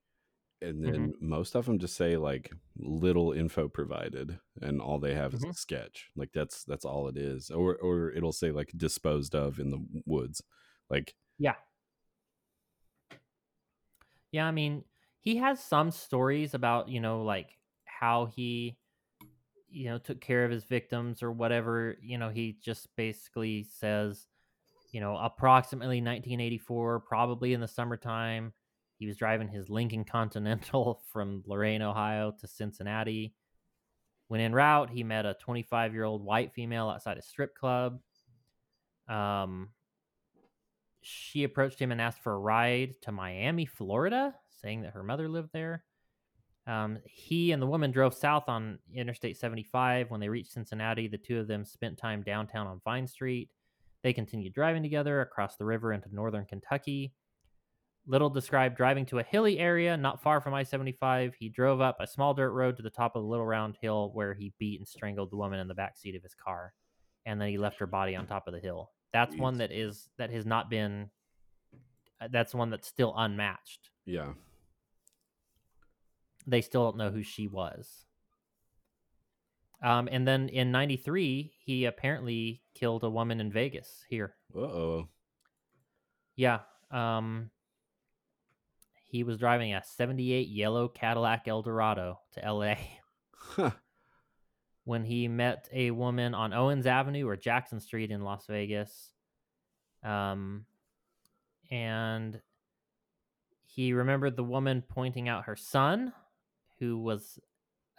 And 0.60 0.84
then 0.84 1.14
most 1.22 1.56
of 1.56 1.66
them 1.68 1.78
just 1.78 1.96
say 1.96 2.18
like 2.18 2.52
little 2.78 3.32
info 3.32 3.68
provided 3.68 4.40
and 4.60 4.82
all 4.82 4.98
they 5.00 5.14
have 5.14 5.36
is 5.36 5.44
a 5.44 5.48
Mhm. 5.48 5.56
sketch. 5.56 6.10
Like 6.16 6.32
that's 6.34 6.64
that's 6.64 6.84
all 6.86 7.08
it 7.10 7.16
is. 7.18 7.52
Or 7.52 7.76
or 7.76 8.12
it'll 8.12 8.32
say 8.32 8.50
like 8.52 8.72
disposed 8.76 9.36
of 9.36 9.60
in 9.60 9.70
the 9.70 9.86
woods. 10.08 10.42
Like 10.90 11.16
yeah. 11.38 11.56
Yeah 14.32 14.48
i 14.48 14.52
mean 14.52 14.84
he 15.22 15.38
has 15.38 15.64
some 15.64 15.92
stories 15.92 16.54
about 16.54 16.90
you 16.90 17.00
know 17.00 17.24
like 17.24 17.58
how 17.86 18.26
he 18.26 18.78
you 19.70 19.90
know 19.90 19.98
took 19.98 20.22
care 20.22 20.46
of 20.46 20.52
his 20.52 20.64
victims 20.64 21.22
or 21.22 21.32
whatever 21.32 21.98
you 22.02 22.18
know 22.18 22.30
he 22.30 22.58
just 22.64 22.88
basically 22.96 23.64
says 23.64 24.28
you 24.92 25.02
know 25.02 25.18
approximately 25.18 25.98
1984 25.98 27.02
probably 27.02 27.54
in 27.54 27.62
the 27.62 27.68
summertime 27.68 28.54
he 28.98 29.06
was 29.06 29.18
driving 29.18 29.48
his 29.48 29.70
lincoln 29.70 30.04
continental 30.04 31.02
from 31.12 31.44
lorain 31.46 31.82
ohio 31.82 32.34
to 32.40 32.48
cincinnati. 32.48 33.34
When 34.28 34.42
en 34.42 34.54
route 34.54 34.90
he 34.90 35.04
met 35.04 35.26
a 35.26 35.36
25 35.36 35.94
year 35.94 36.04
old 36.04 36.24
white 36.24 36.54
female 36.54 36.90
outside 36.90 37.18
a 37.18 37.22
strip 37.22 37.56
club. 37.56 38.00
Um 39.08 39.70
she 41.02 41.44
approached 41.46 41.80
him 41.80 41.94
and 41.94 42.02
asked 42.02 42.22
for 42.22 42.34
a 42.34 42.40
ride 42.40 42.96
to 43.02 43.14
miami 43.14 43.66
florida 43.66 44.36
saying 44.62 44.82
that 44.82 44.92
her 44.92 45.04
mother 45.04 45.30
lived 45.30 45.52
there 45.54 45.86
um, 46.68 47.00
he 47.06 47.54
and 47.54 47.62
the 47.62 47.68
woman 47.68 47.92
drove 47.92 48.14
south 48.14 48.50
on 48.50 48.78
Interstate 48.94 49.38
75. 49.38 50.12
When 50.12 50.20
they 50.20 50.30
reached 50.30 50.52
Cincinnati, 50.52 51.08
the 51.08 51.18
two 51.18 51.40
of 51.40 51.48
them 51.48 51.64
spent 51.64 51.98
time 51.98 52.22
downtown 52.22 52.68
on 52.68 52.82
Vine 52.84 53.08
Street. 53.08 53.50
They 54.04 54.14
continued 54.14 54.54
driving 54.54 54.84
together 54.84 55.22
across 55.22 55.56
the 55.56 55.66
river 55.66 55.94
into 55.94 56.14
northern 56.14 56.46
Kentucky. 56.46 57.14
Little 58.06 58.30
described 58.30 58.78
driving 58.78 59.06
to 59.08 59.20
a 59.20 59.24
hilly 59.24 59.60
area 59.60 59.96
not 59.98 60.22
far 60.22 60.42
from 60.42 60.54
I 60.54 60.64
75. 60.64 61.36
He 61.40 61.50
drove 61.50 61.82
up 61.82 61.98
a 62.00 62.08
small 62.08 62.34
dirt 62.34 62.52
road 62.52 62.78
to 62.78 62.84
the 62.84 62.90
top 62.90 63.16
of 63.16 63.24
the 63.24 63.28
little 63.28 63.46
round 63.46 63.78
hill 63.82 64.12
where 64.14 64.34
he 64.34 64.54
beat 64.60 64.80
and 64.80 64.88
strangled 64.88 65.32
the 65.32 65.38
woman 65.38 65.60
in 65.60 65.68
the 65.68 65.74
back 65.74 65.98
seat 65.98 66.16
of 66.16 66.24
his 66.24 66.36
car. 66.36 66.74
And 67.26 67.42
then 67.42 67.50
he 67.50 67.58
left 67.58 67.80
her 67.80 67.88
body 67.88 68.16
on 68.16 68.28
top 68.28 68.48
of 68.48 68.54
the 68.54 68.60
hill. 68.60 68.92
That's 69.14 69.36
one 69.36 69.58
that 69.58 69.72
is 69.72 70.10
that 70.18 70.30
has 70.32 70.46
not 70.46 70.70
been 70.70 71.10
uh, 72.22 72.28
that's 72.32 72.54
one 72.54 72.70
that's 72.70 72.88
still 72.88 73.14
unmatched 73.16 73.90
yeah 74.06 74.30
they 76.48 76.62
still 76.62 76.86
don't 76.86 76.98
know 76.98 77.12
who 77.12 77.22
she 77.24 77.48
was. 77.48 78.06
Um, 79.84 80.10
and 80.12 80.28
then 80.28 80.50
in 80.50 80.72
'93, 80.72 81.54
he 81.60 81.86
apparently 81.86 82.64
killed 82.74 83.04
a 83.04 83.10
woman 83.10 83.40
in 83.40 83.52
Vegas. 83.52 84.04
Here, 84.10 84.34
uh-oh 84.56 85.08
yeah. 86.38 86.60
Um, 86.90 87.50
he 89.04 89.24
was 89.24 89.38
driving 89.38 89.74
a 89.74 89.84
78 89.84 90.48
yellow 90.48 90.88
Cadillac 90.88 91.48
Eldorado 91.48 92.20
to 92.34 92.54
LA 92.54 92.76
Huh. 93.34 93.72
when 94.84 95.04
he 95.04 95.28
met 95.28 95.68
a 95.74 95.92
woman 95.92 96.34
on 96.34 96.54
Owens 96.54 96.86
Avenue 96.86 97.28
or 97.28 97.36
Jackson 97.36 97.80
Street 97.80 98.12
in 98.12 98.22
Las 98.22 98.46
Vegas. 98.48 99.12
Um, 100.04 100.66
and 101.72 102.40
he 103.66 103.94
remembered 103.94 104.36
the 104.36 104.44
woman 104.44 104.84
pointing 104.88 105.28
out 105.28 105.46
her 105.46 105.56
son, 105.56 106.14
who 106.80 106.98
was 106.98 107.40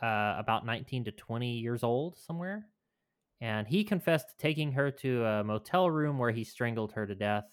uh, 0.02 0.34
about 0.38 0.66
19 0.66 1.04
to 1.04 1.12
20 1.12 1.58
years 1.58 1.82
old 1.82 2.16
somewhere. 2.16 2.66
And 3.40 3.66
he 3.66 3.84
confessed 3.84 4.30
to 4.30 4.36
taking 4.36 4.72
her 4.72 4.90
to 4.90 5.24
a 5.24 5.44
motel 5.44 5.90
room 5.90 6.18
where 6.18 6.30
he 6.30 6.44
strangled 6.44 6.92
her 6.92 7.06
to 7.06 7.14
death. 7.14 7.44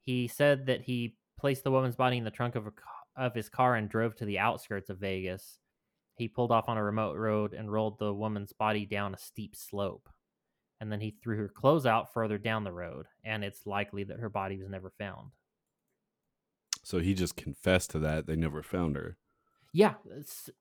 He 0.00 0.26
said 0.26 0.66
that 0.66 0.82
he 0.82 1.16
placed 1.38 1.64
the 1.64 1.70
woman's 1.70 1.96
body 1.96 2.18
in 2.18 2.24
the 2.24 2.30
trunk 2.30 2.56
of, 2.56 2.66
a, 2.66 2.72
of 3.16 3.34
his 3.34 3.48
car 3.48 3.76
and 3.76 3.88
drove 3.88 4.16
to 4.16 4.24
the 4.24 4.38
outskirts 4.38 4.90
of 4.90 4.98
Vegas. 4.98 5.58
He 6.16 6.28
pulled 6.28 6.50
off 6.50 6.68
on 6.68 6.76
a 6.76 6.84
remote 6.84 7.16
road 7.16 7.54
and 7.54 7.72
rolled 7.72 7.98
the 7.98 8.12
woman's 8.12 8.52
body 8.52 8.84
down 8.84 9.14
a 9.14 9.18
steep 9.18 9.54
slope. 9.54 10.08
And 10.80 10.90
then 10.90 11.00
he 11.00 11.16
threw 11.22 11.36
her 11.36 11.48
clothes 11.48 11.86
out 11.86 12.12
further 12.12 12.38
down 12.38 12.64
the 12.64 12.72
road, 12.72 13.06
and 13.22 13.44
it's 13.44 13.66
likely 13.66 14.04
that 14.04 14.18
her 14.18 14.30
body 14.30 14.56
was 14.58 14.68
never 14.68 14.90
found. 14.98 15.32
So 16.82 17.00
he 17.00 17.14
just 17.14 17.36
confessed 17.36 17.90
to 17.90 17.98
that. 18.00 18.26
They 18.26 18.36
never 18.36 18.62
found 18.62 18.96
her. 18.96 19.18
Yeah, 19.72 19.94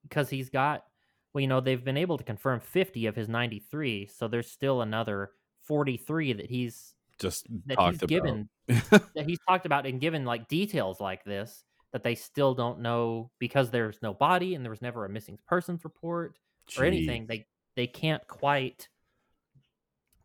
because 0.04 0.30
he's 0.30 0.50
got, 0.50 0.86
well, 1.34 1.42
you 1.42 1.48
know, 1.48 1.62
they've 1.62 1.84
been 1.84 1.98
able 1.98 2.18
to 2.18 2.24
confirm 2.24 2.60
50 2.60 3.08
of 3.08 3.16
his 3.16 3.28
93, 3.30 4.08
so 4.08 4.28
there's 4.28 4.50
still 4.50 4.82
another 4.82 5.32
43 5.62 6.34
that 6.34 6.50
he's 6.50 6.94
Just 7.20 7.48
that 7.68 7.76
talked 7.76 7.94
he's 7.94 8.04
about. 8.04 8.10
given 8.10 8.50
that 8.68 9.26
he's 9.26 9.40
talked 9.48 9.66
about 9.66 9.86
and 9.86 10.00
given 10.02 10.26
like 10.26 10.48
details 10.48 11.00
like 11.00 11.24
this 11.24 11.64
that 11.92 12.04
they 12.04 12.16
still 12.16 12.54
don't 12.54 12.80
know 12.82 13.32
because 13.40 13.72
there's 13.72 14.00
no 14.02 14.14
body 14.14 14.54
and 14.56 14.64
there 14.64 14.70
was 14.70 14.82
never 14.82 15.06
a 15.06 15.10
missing 15.10 15.38
persons 15.48 15.84
report 15.84 16.38
or 16.78 16.84
anything. 16.86 17.26
They 17.28 17.48
they 17.76 17.88
can't 17.88 18.26
quite 18.28 18.90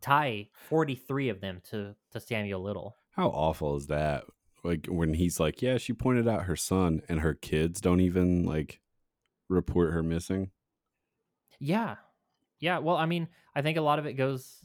tie 0.01 0.49
43 0.69 1.31
of 1.31 1.41
them 1.41 1.63
to 1.71 1.95
to 2.13 2.21
Samuel 2.21 2.63
Little. 2.63 2.97
How 3.11 3.29
awful 3.29 3.77
is 3.77 3.87
that? 3.87 4.25
Like 4.65 4.87
when 4.87 5.15
he's 5.15 5.39
like, 5.39 5.63
"Yeah, 5.63 5.79
she 5.79 5.93
pointed 5.93 6.27
out 6.27 6.45
her 6.45 6.57
son, 6.57 7.03
and 7.09 7.21
her 7.21 7.35
kids 7.35 7.81
don't 7.81 8.01
even 8.01 8.45
like 8.45 8.81
report 9.49 9.93
her 9.93 10.03
missing." 10.03 10.51
Yeah. 11.61 11.97
Yeah, 12.61 12.79
well, 12.79 12.97
I 12.97 13.07
mean, 13.07 13.29
I 13.55 13.63
think 13.63 13.77
a 13.79 13.83
lot 13.83 13.99
of 13.99 14.07
it 14.07 14.15
goes 14.15 14.65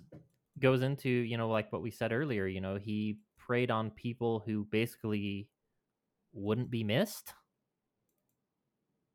goes 0.60 0.82
into, 0.82 1.10
you 1.10 1.38
know, 1.38 1.50
like 1.50 1.72
what 1.72 1.82
we 1.82 1.92
said 1.92 2.12
earlier, 2.12 2.46
you 2.46 2.62
know, 2.62 2.78
he 2.78 3.20
preyed 3.38 3.72
on 3.72 3.92
people 3.92 4.42
who 4.46 4.66
basically 4.66 5.50
wouldn't 6.34 6.72
be 6.72 6.84
missed. 6.84 7.34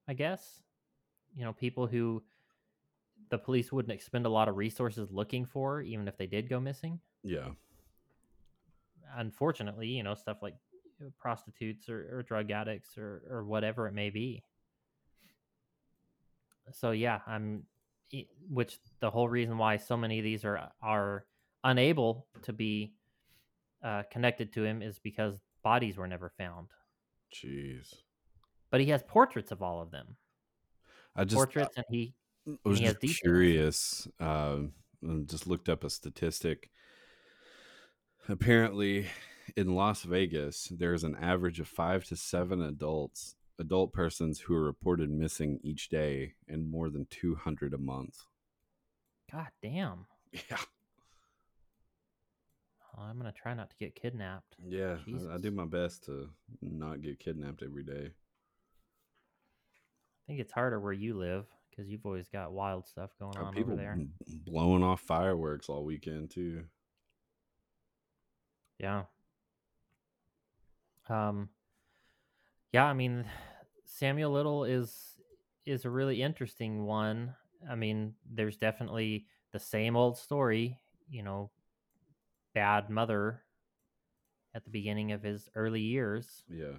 I 0.09 0.15
guess. 0.15 0.61
You 1.35 1.45
know, 1.45 1.53
people 1.53 1.87
who 1.87 2.23
the 3.31 3.39
police 3.39 3.73
wouldn't 3.73 3.93
expend 3.93 4.27
a 4.27 4.31
lot 4.31 4.49
of 4.49 4.57
resources 4.57 5.11
looking 5.11 5.47
for 5.47 5.81
even 5.81 6.09
if 6.09 6.17
they 6.19 6.27
did 6.27 6.49
go 6.49 6.61
missing. 6.61 7.01
Yeah, 7.23 7.51
Unfortunately, 9.17 9.89
you 9.89 10.03
know, 10.03 10.15
stuff 10.15 10.39
like 10.43 10.57
prostitutes 11.19 11.89
or, 11.89 12.19
or 12.19 12.23
drug 12.23 12.51
addicts 12.51 12.97
or 12.99 13.23
or 13.31 13.45
whatever 13.45 13.87
it 13.87 13.93
may 13.93 14.11
be. 14.11 14.43
So 16.73 16.93
yeah, 16.93 17.21
I'm 17.27 17.65
which 18.49 18.79
the 19.01 19.11
whole 19.11 19.29
reason 19.29 19.59
why 19.59 19.77
so 19.77 19.97
many 19.97 20.19
of 20.19 20.25
these 20.25 20.45
are 20.45 20.71
are 20.83 21.27
unable 21.63 22.27
to 22.43 22.53
be 22.53 22.95
uh, 23.83 24.03
connected 24.11 24.53
to 24.55 24.65
him 24.65 24.83
is 24.83 24.99
because 24.99 25.35
bodies 25.63 25.97
were 25.97 26.07
never 26.07 26.31
found. 26.39 26.69
jeez. 27.35 27.95
But 28.71 28.81
he 28.81 28.89
has 28.89 29.03
portraits 29.03 29.53
of 29.53 29.63
all 29.63 29.81
of 29.81 29.91
them. 29.91 30.17
I 31.17 31.25
just 31.25 31.37
portraits, 31.37 31.77
and 31.77 31.87
he 31.89 32.15
I 32.47 32.69
was 32.69 32.79
he 32.79 32.87
just 32.87 33.21
curious. 33.21 34.09
And 34.21 35.29
just 35.29 35.47
looked 35.47 35.69
up 35.69 35.85
a 35.85 35.91
statistic. 35.91 36.71
Apparently, 38.29 39.07
in 39.57 39.75
Las 39.75 40.03
Vegas, 40.03 40.69
there's 40.77 41.05
an 41.05 41.17
average 41.21 41.61
of 41.61 41.69
five 41.69 42.05
to 42.07 42.17
seven 42.17 42.63
adults, 42.63 43.37
adult 43.59 43.93
persons 43.93 44.41
who 44.41 44.55
are 44.55 44.65
reported 44.65 45.11
missing 45.11 45.61
each 45.63 45.89
day, 45.89 46.35
and 46.49 46.71
more 46.71 46.91
than 46.91 47.07
two 47.11 47.35
hundred 47.35 47.75
a 47.75 47.79
month. 47.79 48.17
God 49.33 49.49
damn. 49.63 50.07
Yeah, 50.33 50.59
I'm 52.99 53.17
gonna 53.19 53.33
try 53.33 53.55
not 53.55 53.71
to 53.71 53.77
get 53.77 53.95
kidnapped. 53.95 54.57
yeah. 54.65 54.97
I, 55.31 55.35
I 55.35 55.39
do 55.39 55.51
my 55.51 55.67
best 55.67 56.05
to 56.05 56.29
not 56.63 57.03
get 57.03 57.19
kidnapped 57.19 57.63
every 57.63 57.83
day. 57.85 58.11
I 58.11 58.13
think 60.27 60.41
it's 60.41 60.53
harder 60.53 60.81
where 60.81 60.93
you 60.93 61.19
live 61.19 61.45
because 61.71 61.89
you've 61.91 62.07
always 62.07 62.29
got 62.29 62.53
wild 62.53 62.87
stuff 62.87 63.11
going 63.21 63.37
Are 63.37 63.45
on 63.45 63.55
people 63.55 63.75
over 63.75 63.83
there. 63.83 63.99
blowing 64.47 64.83
off 64.83 65.01
fireworks 65.03 65.69
all 65.69 65.85
weekend 65.85 66.31
too? 66.31 66.65
Yeah. 68.79 69.03
Um 71.09 71.49
Yeah, 72.73 72.85
I 72.85 72.93
mean 72.93 73.25
Samuel 73.85 74.33
Little 74.33 74.65
is 74.65 75.17
is 75.67 75.85
a 75.85 75.91
really 75.91 76.21
interesting 76.23 76.85
one. 76.85 77.35
I 77.69 77.75
mean, 77.75 78.15
there's 78.31 78.57
definitely 78.59 79.27
the 79.53 79.59
same 79.59 79.97
old 79.97 80.19
story, 80.19 80.79
you 81.09 81.23
know, 81.23 81.51
bad 82.55 82.91
mother 82.91 83.45
at 84.55 84.65
the 84.65 84.71
beginning 84.71 85.13
of 85.13 85.23
his 85.23 85.49
early 85.55 85.81
years, 85.81 86.45
Yeah, 86.49 86.79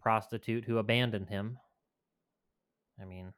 prostitute 0.00 0.64
who 0.64 0.78
abandoned 0.78 1.28
him. 1.28 1.58
I 3.00 3.04
mean 3.04 3.32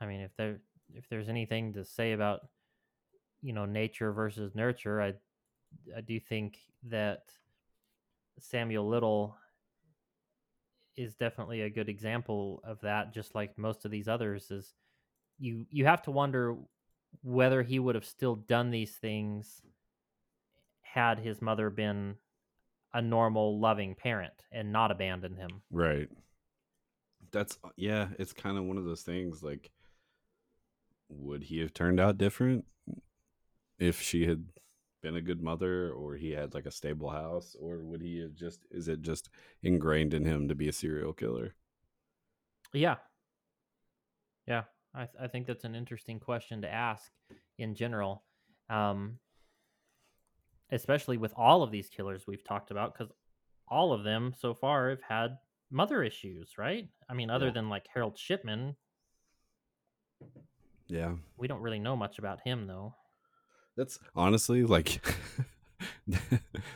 I 0.00 0.06
mean 0.06 0.20
if 0.20 0.34
there 0.36 0.60
if 0.94 1.08
there's 1.08 1.28
anything 1.28 1.72
to 1.74 1.84
say 1.84 2.12
about 2.12 2.40
you 3.42 3.52
know 3.52 3.66
nature 3.66 4.12
versus 4.12 4.54
nurture, 4.54 5.00
I 5.00 5.14
I 5.96 6.00
do 6.00 6.18
think 6.20 6.58
that 6.84 7.24
Samuel 8.38 8.88
Little 8.88 9.36
is 10.96 11.14
definitely 11.14 11.62
a 11.62 11.70
good 11.70 11.88
example 11.88 12.60
of 12.64 12.80
that 12.80 13.12
just 13.12 13.34
like 13.34 13.58
most 13.58 13.84
of 13.84 13.90
these 13.90 14.08
others 14.08 14.50
is 14.50 14.74
you 15.38 15.66
you 15.70 15.84
have 15.84 16.00
to 16.02 16.10
wonder 16.10 16.56
whether 17.22 17.62
he 17.62 17.78
would 17.78 17.94
have 17.94 18.04
still 18.04 18.34
done 18.34 18.70
these 18.70 18.92
things 18.92 19.60
had 20.82 21.18
his 21.18 21.42
mother 21.42 21.68
been 21.68 22.16
a 22.94 23.02
normal 23.02 23.60
loving 23.60 23.94
parent 23.94 24.32
and 24.50 24.72
not 24.72 24.90
abandoned 24.90 25.36
him. 25.36 25.62
right. 25.70 26.08
That's 27.32 27.58
yeah. 27.76 28.08
It's 28.18 28.32
kind 28.32 28.56
of 28.56 28.64
one 28.64 28.78
of 28.78 28.84
those 28.84 29.02
things. 29.02 29.42
Like, 29.42 29.70
would 31.08 31.42
he 31.42 31.58
have 31.58 31.74
turned 31.74 32.00
out 32.00 32.16
different 32.16 32.64
if 33.78 34.00
she 34.00 34.26
had 34.26 34.44
been 35.02 35.16
a 35.16 35.20
good 35.20 35.42
mother, 35.42 35.92
or 35.92 36.14
he 36.16 36.30
had 36.30 36.54
like 36.54 36.66
a 36.66 36.70
stable 36.70 37.10
house, 37.10 37.54
or 37.60 37.84
would 37.84 38.00
he 38.02 38.20
have 38.20 38.34
just? 38.34 38.66
Is 38.70 38.88
it 38.88 39.02
just 39.02 39.28
ingrained 39.62 40.14
in 40.14 40.24
him 40.24 40.48
to 40.48 40.54
be 40.54 40.68
a 40.68 40.72
serial 40.72 41.12
killer? 41.12 41.54
Yeah. 42.72 42.96
Yeah. 44.46 44.64
I, 44.94 45.04
th- 45.06 45.16
I 45.20 45.28
think 45.28 45.46
that's 45.46 45.64
an 45.64 45.74
interesting 45.74 46.18
question 46.20 46.62
to 46.62 46.72
ask 46.72 47.10
in 47.58 47.74
general. 47.74 48.24
Um, 48.70 49.18
especially 50.72 51.16
with 51.16 51.32
all 51.36 51.62
of 51.62 51.70
these 51.70 51.88
killers 51.88 52.26
we've 52.26 52.42
talked 52.44 52.70
about, 52.72 52.92
because 52.92 53.12
all 53.68 53.92
of 53.92 54.02
them 54.04 54.34
so 54.36 54.52
far 54.54 54.90
have 54.90 55.02
had 55.02 55.36
mother 55.70 56.02
issues, 56.02 56.58
right? 56.58 56.88
I 57.08 57.14
mean, 57.14 57.30
other 57.30 57.46
Yeah. 57.46 57.52
than 57.52 57.68
like 57.68 57.86
Harold 57.92 58.18
Shipman, 58.18 58.74
Yeah, 60.88 61.14
we 61.36 61.46
don't 61.48 61.60
really 61.62 61.78
know 61.80 61.96
much 61.96 62.18
about 62.18 62.40
him, 62.42 62.66
though. 62.66 62.94
That's 63.76 63.98
honestly 64.14 64.62
like 64.64 65.00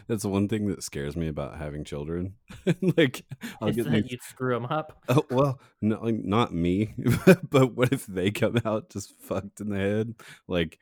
that's 0.08 0.24
one 0.24 0.48
thing 0.48 0.66
that 0.68 0.82
scares 0.82 1.16
me 1.16 1.28
about 1.28 1.56
having 1.58 1.84
children. 1.84 2.34
like 2.96 3.24
I'll 3.60 3.72
get 3.72 3.90
that 3.90 4.10
you'd 4.10 4.22
screw 4.22 4.54
them 4.54 4.66
up. 4.66 5.02
oh, 5.08 5.24
well, 5.30 5.60
no, 5.80 6.00
like, 6.02 6.16
not 6.16 6.52
me, 6.52 6.94
but 7.50 7.74
what 7.74 7.92
if 7.92 8.06
they 8.06 8.30
come 8.30 8.58
out 8.64 8.90
just 8.90 9.14
fucked 9.20 9.60
in 9.60 9.70
the 9.70 9.78
head? 9.78 10.14
Like 10.46 10.78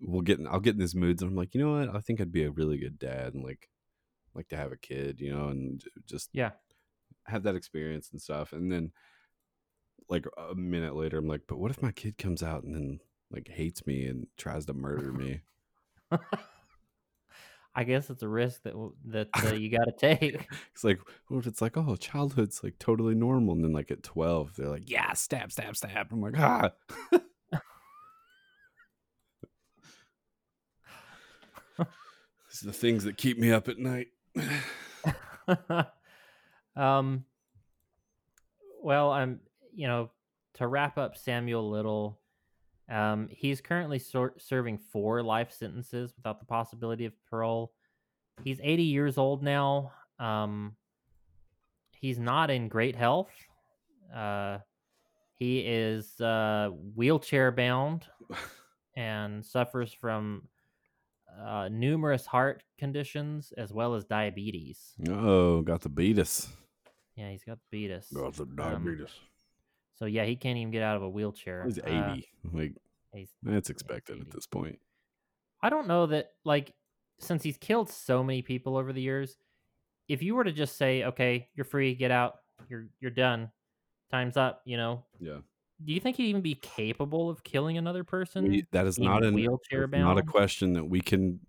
we'll 0.00 0.22
get 0.22 0.38
in, 0.38 0.46
I'll 0.46 0.60
get 0.60 0.74
in 0.74 0.80
these 0.80 0.94
moods 0.94 1.22
and 1.22 1.30
I'm 1.30 1.36
like, 1.36 1.54
you 1.54 1.64
know 1.64 1.78
what? 1.78 1.94
I 1.94 2.00
think 2.00 2.20
I'd 2.20 2.32
be 2.32 2.44
a 2.44 2.50
really 2.50 2.78
good 2.78 2.98
dad 2.98 3.34
and 3.34 3.42
like 3.42 3.68
like 4.34 4.48
to 4.48 4.56
have 4.56 4.72
a 4.72 4.76
kid, 4.76 5.20
you 5.20 5.34
know, 5.34 5.48
and 5.48 5.82
just 6.06 6.30
Yeah. 6.32 6.50
have 7.26 7.44
that 7.44 7.56
experience 7.56 8.10
and 8.12 8.20
stuff. 8.20 8.52
And 8.52 8.70
then 8.70 8.92
like 10.08 10.26
a 10.36 10.54
minute 10.54 10.94
later, 10.94 11.18
I'm 11.18 11.26
like, 11.26 11.42
but 11.48 11.58
what 11.58 11.70
if 11.70 11.82
my 11.82 11.92
kid 11.92 12.18
comes 12.18 12.42
out 12.42 12.64
and 12.64 12.74
then 12.74 13.00
like 13.30 13.48
hates 13.48 13.86
me 13.86 14.06
and 14.06 14.26
tries 14.36 14.66
to 14.66 14.74
murder 14.74 15.12
me? 15.12 15.40
I 17.78 17.84
guess 17.84 18.10
it's 18.10 18.24
a 18.24 18.28
risk 18.28 18.64
that 18.64 18.74
that 19.04 19.28
uh, 19.44 19.54
you 19.54 19.70
got 19.70 19.84
to 19.84 19.92
take. 19.96 20.48
It's 20.72 20.82
like, 20.82 20.98
what 21.28 21.38
if 21.38 21.46
it's 21.46 21.62
like, 21.62 21.76
oh, 21.76 21.94
childhood's 21.94 22.64
like 22.64 22.76
totally 22.80 23.14
normal, 23.14 23.54
and 23.54 23.62
then 23.62 23.72
like 23.72 23.92
at 23.92 24.02
twelve, 24.02 24.56
they're 24.56 24.68
like, 24.68 24.90
yeah, 24.90 25.12
stab, 25.12 25.52
stab, 25.52 25.76
stab. 25.76 26.08
I'm 26.10 26.20
like, 26.20 26.38
ah. 26.38 26.72
These 32.50 32.62
are 32.62 32.66
the 32.66 32.72
things 32.72 33.04
that 33.04 33.16
keep 33.16 33.38
me 33.38 33.52
up 33.52 33.68
at 33.68 33.78
night. 33.78 34.08
um. 36.74 37.24
Well, 38.82 39.12
I'm. 39.12 39.38
You 39.72 39.86
know, 39.86 40.10
to 40.54 40.66
wrap 40.66 40.98
up 40.98 41.16
Samuel 41.16 41.70
Little, 41.70 42.17
um, 42.88 43.28
he's 43.30 43.60
currently 43.60 43.98
serving 44.38 44.78
four 44.78 45.22
life 45.22 45.52
sentences 45.52 46.12
without 46.16 46.38
the 46.40 46.46
possibility 46.46 47.04
of 47.04 47.12
parole. 47.30 47.72
He's 48.44 48.60
80 48.62 48.82
years 48.84 49.18
old 49.18 49.42
now. 49.42 49.92
Um, 50.18 50.76
he's 52.00 52.18
not 52.18 52.50
in 52.50 52.68
great 52.68 52.96
health. 52.96 53.30
Uh, 54.14 54.58
he 55.38 55.60
is 55.60 56.20
uh, 56.20 56.70
wheelchair 56.94 57.50
bound 57.52 58.06
and 58.96 59.44
suffers 59.44 59.92
from 59.92 60.48
uh, 61.40 61.68
numerous 61.70 62.26
heart 62.26 62.62
conditions 62.78 63.52
as 63.56 63.72
well 63.72 63.94
as 63.94 64.04
diabetes. 64.04 64.94
Oh, 65.08 65.62
got 65.62 65.82
the 65.82 65.88
beatus. 65.90 66.48
Yeah, 67.16 67.30
he's 67.30 67.44
got 67.44 67.58
beatus. 67.70 68.10
Got 68.12 68.34
the 68.34 68.42
Um, 68.44 68.56
diabetes. 68.56 69.10
So 69.98 70.04
yeah, 70.06 70.24
he 70.24 70.36
can't 70.36 70.56
even 70.58 70.70
get 70.70 70.82
out 70.82 70.96
of 70.96 71.02
a 71.02 71.08
wheelchair. 71.08 71.64
He's 71.64 71.78
Uh, 71.78 72.12
80. 72.14 72.28
like, 72.52 72.74
he's- 73.12 73.34
that's 73.42 73.70
expected 73.70 74.16
80. 74.18 74.22
at 74.28 74.30
this 74.30 74.46
point. 74.46 74.78
I 75.62 75.70
don't 75.70 75.88
know 75.88 76.06
that 76.06 76.32
like 76.44 76.72
since 77.18 77.42
he's 77.42 77.56
killed 77.58 77.90
so 77.90 78.22
many 78.22 78.42
people 78.42 78.76
over 78.76 78.92
the 78.92 79.00
years, 79.02 79.36
if 80.08 80.22
you 80.22 80.34
were 80.36 80.44
to 80.44 80.52
just 80.52 80.76
say, 80.76 81.02
"Okay, 81.04 81.48
you're 81.54 81.64
free, 81.64 81.94
get 81.94 82.10
out. 82.12 82.36
You're 82.68 82.88
you're 83.00 83.10
done. 83.10 83.50
Time's 84.10 84.36
up," 84.36 84.62
you 84.64 84.76
know. 84.76 85.04
Yeah. 85.18 85.38
Do 85.84 85.92
you 85.92 86.00
think 86.00 86.16
he'd 86.16 86.26
even 86.28 86.42
be 86.42 86.54
capable 86.54 87.28
of 87.28 87.42
killing 87.44 87.76
another 87.76 88.04
person? 88.04 88.48
We, 88.48 88.66
that 88.72 88.86
is 88.86 88.98
not 88.98 89.24
an 89.24 89.34
wheelchair 89.34 89.86
that's 89.86 90.00
not 90.00 90.18
a 90.18 90.22
question 90.22 90.72
that 90.74 90.84
we 90.84 91.00
can 91.00 91.40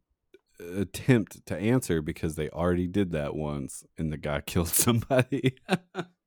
attempt 0.60 1.46
to 1.48 1.56
answer 1.58 2.02
because 2.02 2.36
they 2.36 2.50
already 2.50 2.88
did 2.88 3.12
that 3.12 3.34
once 3.36 3.84
and 3.98 4.12
the 4.12 4.18
guy 4.18 4.42
killed 4.46 4.68
somebody. 4.68 5.56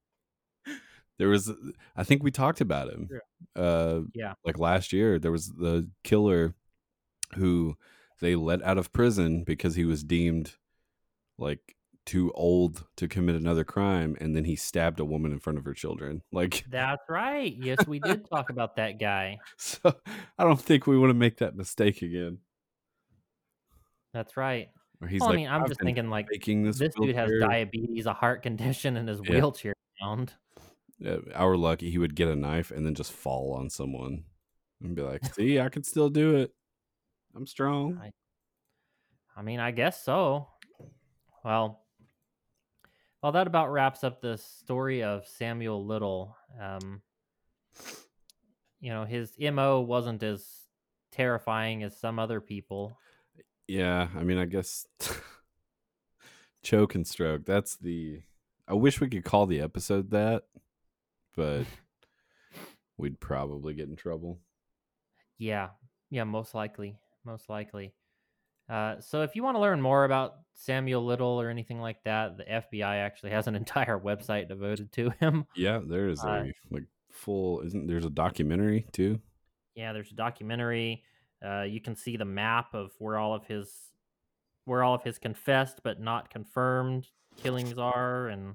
there 1.22 1.28
was 1.28 1.52
I 1.96 2.02
think 2.02 2.24
we 2.24 2.32
talked 2.32 2.60
about 2.60 2.88
him. 2.88 3.08
Uh 3.54 4.00
Yeah. 4.12 4.32
like 4.44 4.58
last 4.58 4.92
year 4.92 5.20
there 5.20 5.30
was 5.30 5.52
the 5.52 5.88
killer 6.02 6.56
who 7.36 7.76
they 8.20 8.34
let 8.34 8.60
out 8.64 8.76
of 8.76 8.92
prison 8.92 9.44
because 9.44 9.76
he 9.76 9.84
was 9.84 10.02
deemed 10.02 10.56
like 11.38 11.76
too 12.04 12.32
old 12.34 12.86
to 12.96 13.06
commit 13.06 13.36
another 13.36 13.62
crime 13.62 14.16
and 14.20 14.34
then 14.34 14.44
he 14.44 14.56
stabbed 14.56 14.98
a 14.98 15.04
woman 15.04 15.30
in 15.30 15.38
front 15.38 15.60
of 15.60 15.64
her 15.64 15.74
children. 15.74 16.22
Like 16.32 16.64
That's 16.68 17.08
right. 17.08 17.54
Yes, 17.56 17.86
we 17.86 18.00
did 18.00 18.28
talk 18.28 18.50
about 18.50 18.74
that 18.74 18.98
guy. 18.98 19.38
so 19.58 19.94
I 20.36 20.42
don't 20.42 20.60
think 20.60 20.88
we 20.88 20.98
want 20.98 21.10
to 21.10 21.14
make 21.14 21.36
that 21.36 21.54
mistake 21.54 22.02
again. 22.02 22.38
That's 24.12 24.36
right. 24.36 24.70
Or 25.00 25.06
he's 25.06 25.20
well, 25.20 25.30
like 25.30 25.34
I 25.34 25.36
mean, 25.36 25.48
I'm 25.48 25.68
just 25.68 25.80
thinking 25.80 26.10
like 26.10 26.26
this, 26.28 26.78
this 26.78 26.94
dude 27.00 27.14
has 27.14 27.30
diabetes, 27.40 28.06
a 28.06 28.12
heart 28.12 28.42
condition, 28.42 28.96
and 28.96 29.08
his 29.08 29.20
Yeah. 29.22 29.34
wheelchair 29.34 29.74
bound. 30.00 30.34
Uh, 31.06 31.18
our 31.34 31.56
lucky 31.56 31.90
he 31.90 31.98
would 31.98 32.14
get 32.14 32.28
a 32.28 32.36
knife 32.36 32.70
and 32.70 32.84
then 32.86 32.94
just 32.94 33.12
fall 33.12 33.54
on 33.54 33.68
someone 33.70 34.24
and 34.82 34.94
be 34.96 35.02
like 35.02 35.24
see 35.34 35.58
i 35.60 35.68
can 35.68 35.82
still 35.82 36.08
do 36.10 36.36
it 36.36 36.52
i'm 37.36 37.46
strong 37.46 37.98
I- 38.02 38.10
I 39.34 39.40
mean, 39.40 39.60
I 39.60 39.70
guess 39.70 40.04
so. 40.04 40.48
Well, 41.42 41.80
well, 43.22 43.32
that 43.32 43.46
about 43.46 43.72
wraps 43.72 44.04
up 44.04 44.20
the 44.20 44.36
story 44.36 45.02
of 45.02 45.26
Samuel 45.26 45.86
Little. 45.86 46.36
Um, 46.60 47.00
you 48.78 48.90
know, 48.90 49.06
his 49.06 49.32
mo 49.38 49.80
wasn't 49.80 50.22
as 50.22 50.46
terrifying 51.12 51.82
as 51.82 51.96
some 51.98 52.18
other 52.18 52.42
people. 52.42 52.98
yeah 53.66 54.08
i 54.16 54.22
mean 54.22 54.36
i 54.36 54.44
guess 54.44 54.86
choke 56.62 56.94
and 56.94 57.06
stroke 57.06 57.44
that's 57.44 57.76
the 57.76 58.20
i 58.68 58.74
wish 58.74 59.00
we 59.00 59.08
could 59.08 59.24
call 59.24 59.46
the 59.46 59.60
episode 59.60 60.10
that 60.10 60.42
but 61.36 61.64
we'd 62.96 63.18
probably 63.20 63.74
get 63.74 63.88
in 63.88 63.96
trouble 63.96 64.38
Yeah, 65.38 65.70
yeah, 66.10 66.24
most 66.24 66.54
likely, 66.54 66.96
most 67.24 67.48
likely. 67.48 67.92
Uh, 68.68 69.00
so 69.00 69.22
if 69.22 69.34
you 69.34 69.42
want 69.42 69.56
to 69.56 69.60
learn 69.60 69.80
more 69.82 70.04
about 70.04 70.34
Samuel 70.54 71.04
Little 71.04 71.40
or 71.40 71.50
anything 71.50 71.80
like 71.80 72.02
that, 72.04 72.36
the 72.38 72.44
FBI 72.44 72.82
actually 73.04 73.30
has 73.30 73.46
an 73.48 73.56
entire 73.62 73.98
website 73.98 74.48
devoted 74.48 74.92
to 74.92 75.10
him. 75.20 75.46
yeah 75.56 75.80
there 75.84 76.08
is 76.08 76.22
Uh, 76.24 76.28
a 76.28 76.52
like 76.70 76.84
full 77.10 77.60
isn't 77.60 77.86
there's 77.86 78.06
a 78.06 78.10
documentary 78.10 78.86
too 78.92 79.20
Yeah, 79.74 79.92
there's 79.92 80.12
a 80.12 80.14
documentary. 80.14 81.02
Uh, 81.44 81.62
you 81.62 81.80
can 81.80 81.96
see 81.96 82.16
the 82.16 82.24
map 82.24 82.72
of 82.72 82.92
where 82.98 83.18
all 83.18 83.34
of 83.34 83.44
his 83.46 83.68
where 84.64 84.82
all 84.84 84.94
of 84.94 85.02
his 85.02 85.18
confessed 85.18 85.80
but 85.82 85.98
not 86.00 86.30
confirmed 86.30 87.08
killings 87.36 87.76
are, 87.78 88.28
and 88.28 88.50
uh, 88.50 88.54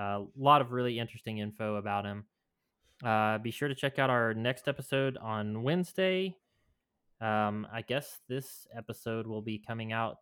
a 0.00 0.24
lot 0.36 0.60
of 0.60 0.72
really 0.72 0.98
interesting 0.98 1.38
info 1.38 1.76
about 1.76 2.04
him. 2.04 2.24
Uh, 3.04 3.38
be 3.38 3.50
sure 3.50 3.68
to 3.68 3.74
check 3.74 3.98
out 3.98 4.10
our 4.10 4.34
next 4.34 4.68
episode 4.68 5.16
on 5.18 5.62
Wednesday. 5.62 6.36
Um, 7.20 7.66
I 7.72 7.82
guess 7.82 8.20
this 8.28 8.66
episode 8.76 9.26
will 9.26 9.42
be 9.42 9.58
coming 9.58 9.92
out 9.92 10.18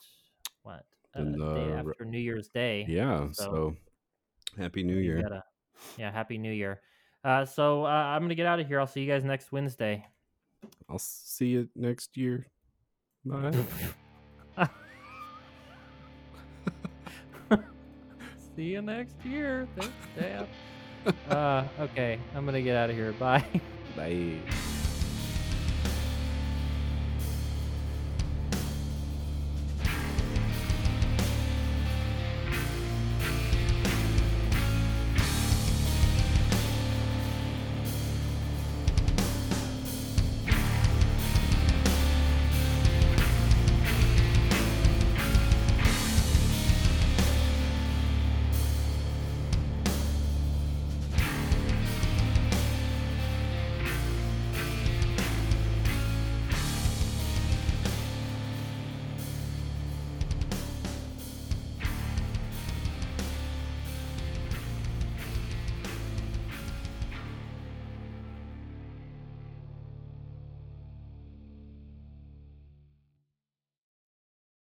what 0.62 0.85
uh, 1.17 1.21
In 1.21 1.33
day 1.33 1.73
after 1.73 2.05
New 2.05 2.19
Year's 2.19 2.49
Day. 2.49 2.85
yeah 2.88 3.29
So- 3.33 3.45
so 3.45 3.77
happy 4.62 4.83
new 4.83 4.97
year 4.99 5.23
gotta- 5.23 5.45
yeah, 5.97 6.11
Happy 6.11 6.38
New 6.38 6.51
Year. 6.53 6.81
Uh, 7.23 7.45
so 7.45 7.85
uh, 7.85 7.88
I'm 7.88 8.23
gonna 8.23 8.35
get 8.35 8.47
out 8.47 8.59
of 8.61 8.67
here. 8.67 8.81
I'll 8.81 8.87
see 8.88 9.01
you 9.03 9.07
guys 9.12 9.23
next 9.25 9.53
Wednesday. 9.53 10.05
i'll 10.88 10.99
see 10.99 11.47
you 11.49 11.69
next 11.77 12.17
year 12.17 12.47
bye 13.25 13.53
See 18.59 18.73
you 18.73 18.83
next 18.83 19.14
year. 19.25 19.68
Thanks, 19.77 19.94
Dad. 20.18 20.49
uh, 21.31 21.64
okay, 21.79 22.18
I'm 22.35 22.44
gonna 22.44 22.61
get 22.61 22.75
out 22.75 22.90
of 22.90 22.97
here. 22.97 23.12
Bye. 23.12 23.44
bye 23.97 24.40